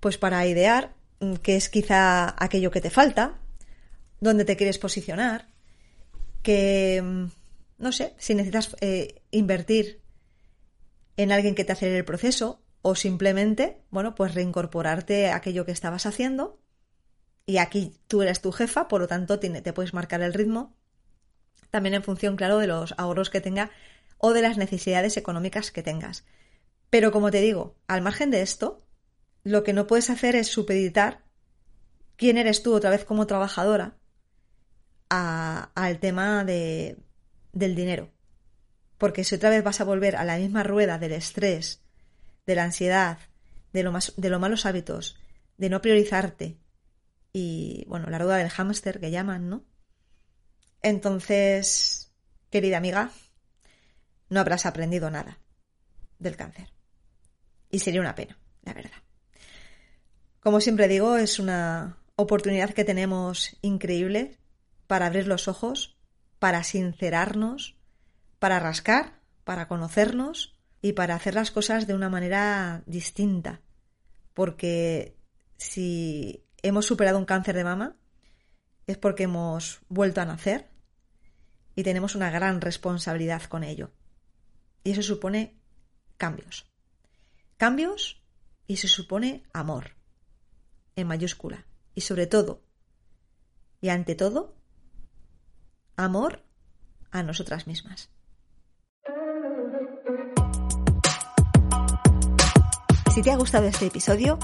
pues 0.00 0.16
para 0.16 0.46
idear 0.46 0.94
mm, 1.20 1.34
qué 1.34 1.56
es 1.56 1.68
quizá 1.68 2.34
aquello 2.42 2.70
que 2.70 2.80
te 2.80 2.90
falta, 2.90 3.38
dónde 4.20 4.44
te 4.44 4.56
quieres 4.56 4.78
posicionar, 4.78 5.48
que, 6.42 7.02
mm, 7.02 7.24
no 7.78 7.92
sé, 7.92 8.14
si 8.18 8.34
necesitas 8.34 8.76
eh, 8.80 9.22
invertir 9.30 10.00
en 11.16 11.32
alguien 11.32 11.54
que 11.54 11.64
te 11.64 11.72
acelere 11.72 11.98
el 11.98 12.04
proceso 12.04 12.62
o 12.80 12.94
simplemente, 12.94 13.82
bueno, 13.90 14.14
pues 14.14 14.34
reincorporarte 14.34 15.30
a 15.30 15.36
aquello 15.36 15.66
que 15.66 15.72
estabas 15.72 16.06
haciendo 16.06 16.60
y 17.48 17.56
aquí 17.56 17.98
tú 18.08 18.20
eres 18.20 18.42
tu 18.42 18.52
jefa, 18.52 18.88
por 18.88 19.00
lo 19.00 19.08
tanto 19.08 19.38
te 19.38 19.72
puedes 19.72 19.94
marcar 19.94 20.20
el 20.20 20.34
ritmo, 20.34 20.76
también 21.70 21.94
en 21.94 22.02
función, 22.02 22.36
claro, 22.36 22.58
de 22.58 22.66
los 22.66 22.94
ahorros 22.98 23.30
que 23.30 23.40
tenga 23.40 23.70
o 24.18 24.34
de 24.34 24.42
las 24.42 24.58
necesidades 24.58 25.16
económicas 25.16 25.70
que 25.70 25.82
tengas. 25.82 26.26
Pero 26.90 27.10
como 27.10 27.30
te 27.30 27.40
digo, 27.40 27.74
al 27.86 28.02
margen 28.02 28.30
de 28.30 28.42
esto, 28.42 28.84
lo 29.44 29.64
que 29.64 29.72
no 29.72 29.86
puedes 29.86 30.10
hacer 30.10 30.36
es 30.36 30.48
supeditar 30.48 31.24
quién 32.16 32.36
eres 32.36 32.62
tú 32.62 32.74
otra 32.74 32.90
vez 32.90 33.06
como 33.06 33.26
trabajadora 33.26 33.96
al 35.08 35.98
tema 36.00 36.44
de, 36.44 36.98
del 37.54 37.74
dinero. 37.74 38.10
Porque 38.98 39.24
si 39.24 39.36
otra 39.36 39.48
vez 39.48 39.64
vas 39.64 39.80
a 39.80 39.84
volver 39.84 40.16
a 40.16 40.24
la 40.26 40.36
misma 40.36 40.64
rueda 40.64 40.98
del 40.98 41.12
estrés, 41.12 41.80
de 42.44 42.54
la 42.54 42.64
ansiedad, 42.64 43.20
de, 43.72 43.84
lo 43.84 43.90
más, 43.90 44.12
de 44.18 44.28
los 44.28 44.38
malos 44.38 44.66
hábitos, 44.66 45.16
de 45.56 45.70
no 45.70 45.80
priorizarte, 45.80 46.58
y, 47.38 47.84
bueno, 47.86 48.10
la 48.10 48.18
rueda 48.18 48.38
del 48.38 48.50
hámster 48.50 48.98
que 48.98 49.12
llaman, 49.12 49.48
¿no? 49.48 49.64
Entonces, 50.82 52.12
querida 52.50 52.78
amiga, 52.78 53.12
no 54.28 54.40
habrás 54.40 54.66
aprendido 54.66 55.08
nada 55.10 55.38
del 56.18 56.36
cáncer. 56.36 56.72
Y 57.70 57.78
sería 57.78 58.00
una 58.00 58.16
pena, 58.16 58.36
la 58.62 58.74
verdad. 58.74 59.02
Como 60.40 60.60
siempre 60.60 60.88
digo, 60.88 61.16
es 61.16 61.38
una 61.38 61.98
oportunidad 62.16 62.70
que 62.70 62.84
tenemos 62.84 63.56
increíble 63.62 64.38
para 64.88 65.06
abrir 65.06 65.28
los 65.28 65.46
ojos, 65.46 65.96
para 66.40 66.64
sincerarnos, 66.64 67.76
para 68.40 68.58
rascar, 68.58 69.20
para 69.44 69.68
conocernos 69.68 70.58
y 70.82 70.92
para 70.94 71.14
hacer 71.14 71.34
las 71.34 71.52
cosas 71.52 71.86
de 71.86 71.94
una 71.94 72.08
manera 72.08 72.82
distinta. 72.86 73.60
Porque 74.34 75.16
si 75.56 76.47
hemos 76.62 76.86
superado 76.86 77.18
un 77.18 77.24
cáncer 77.24 77.54
de 77.54 77.64
mama 77.64 77.96
es 78.86 78.96
porque 78.96 79.24
hemos 79.24 79.80
vuelto 79.88 80.20
a 80.20 80.24
nacer 80.24 80.70
y 81.74 81.82
tenemos 81.82 82.14
una 82.14 82.30
gran 82.30 82.60
responsabilidad 82.60 83.42
con 83.44 83.62
ello. 83.64 83.90
Y 84.82 84.92
eso 84.92 85.02
supone 85.02 85.60
cambios. 86.16 86.70
Cambios 87.56 88.22
y 88.66 88.76
se 88.76 88.88
supone 88.88 89.44
amor, 89.52 89.96
en 90.96 91.06
mayúscula. 91.06 91.66
Y 91.94 92.02
sobre 92.02 92.26
todo, 92.26 92.62
y 93.80 93.90
ante 93.90 94.14
todo, 94.14 94.56
amor 95.96 96.44
a 97.10 97.22
nosotras 97.22 97.66
mismas. 97.66 98.10
Si 103.14 103.22
te 103.22 103.32
ha 103.32 103.36
gustado 103.36 103.66
este 103.66 103.86
episodio, 103.86 104.38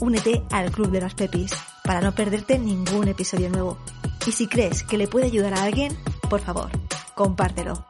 únete 0.00 0.42
al 0.50 0.70
Club 0.70 0.90
de 0.90 1.00
las 1.00 1.14
Pepis 1.14 1.52
para 1.84 2.00
no 2.00 2.14
perderte 2.14 2.58
ningún 2.58 3.08
episodio 3.08 3.50
nuevo. 3.50 3.78
Y 4.26 4.32
si 4.32 4.46
crees 4.46 4.82
que 4.82 4.98
le 4.98 5.08
puede 5.08 5.26
ayudar 5.26 5.54
a 5.54 5.62
alguien, 5.62 5.96
por 6.28 6.40
favor, 6.40 6.70
compártelo. 7.14 7.86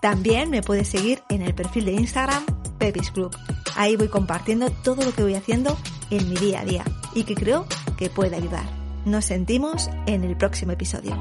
También 0.00 0.50
me 0.50 0.62
puedes 0.62 0.88
seguir 0.88 1.22
en 1.28 1.42
el 1.42 1.54
perfil 1.54 1.84
de 1.84 1.92
Instagram 1.92 2.44
Pepis 2.78 3.12
Club. 3.12 3.36
Ahí 3.76 3.96
voy 3.96 4.08
compartiendo 4.08 4.70
todo 4.70 5.04
lo 5.04 5.12
que 5.12 5.22
voy 5.22 5.34
haciendo 5.34 5.76
en 6.10 6.28
mi 6.28 6.34
día 6.36 6.60
a 6.60 6.64
día 6.64 6.84
y 7.14 7.24
que 7.24 7.34
creo 7.34 7.66
que 7.96 8.10
puede 8.10 8.36
ayudar. 8.36 8.64
Nos 9.04 9.26
sentimos 9.26 9.88
en 10.06 10.24
el 10.24 10.36
próximo 10.36 10.72
episodio. 10.72 11.16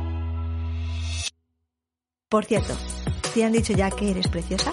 Por 2.29 2.45
cierto, 2.45 2.75
¿te 3.33 3.43
han 3.43 3.51
dicho 3.51 3.73
ya 3.73 3.91
que 3.91 4.09
eres 4.09 4.27
preciosa? 4.27 4.71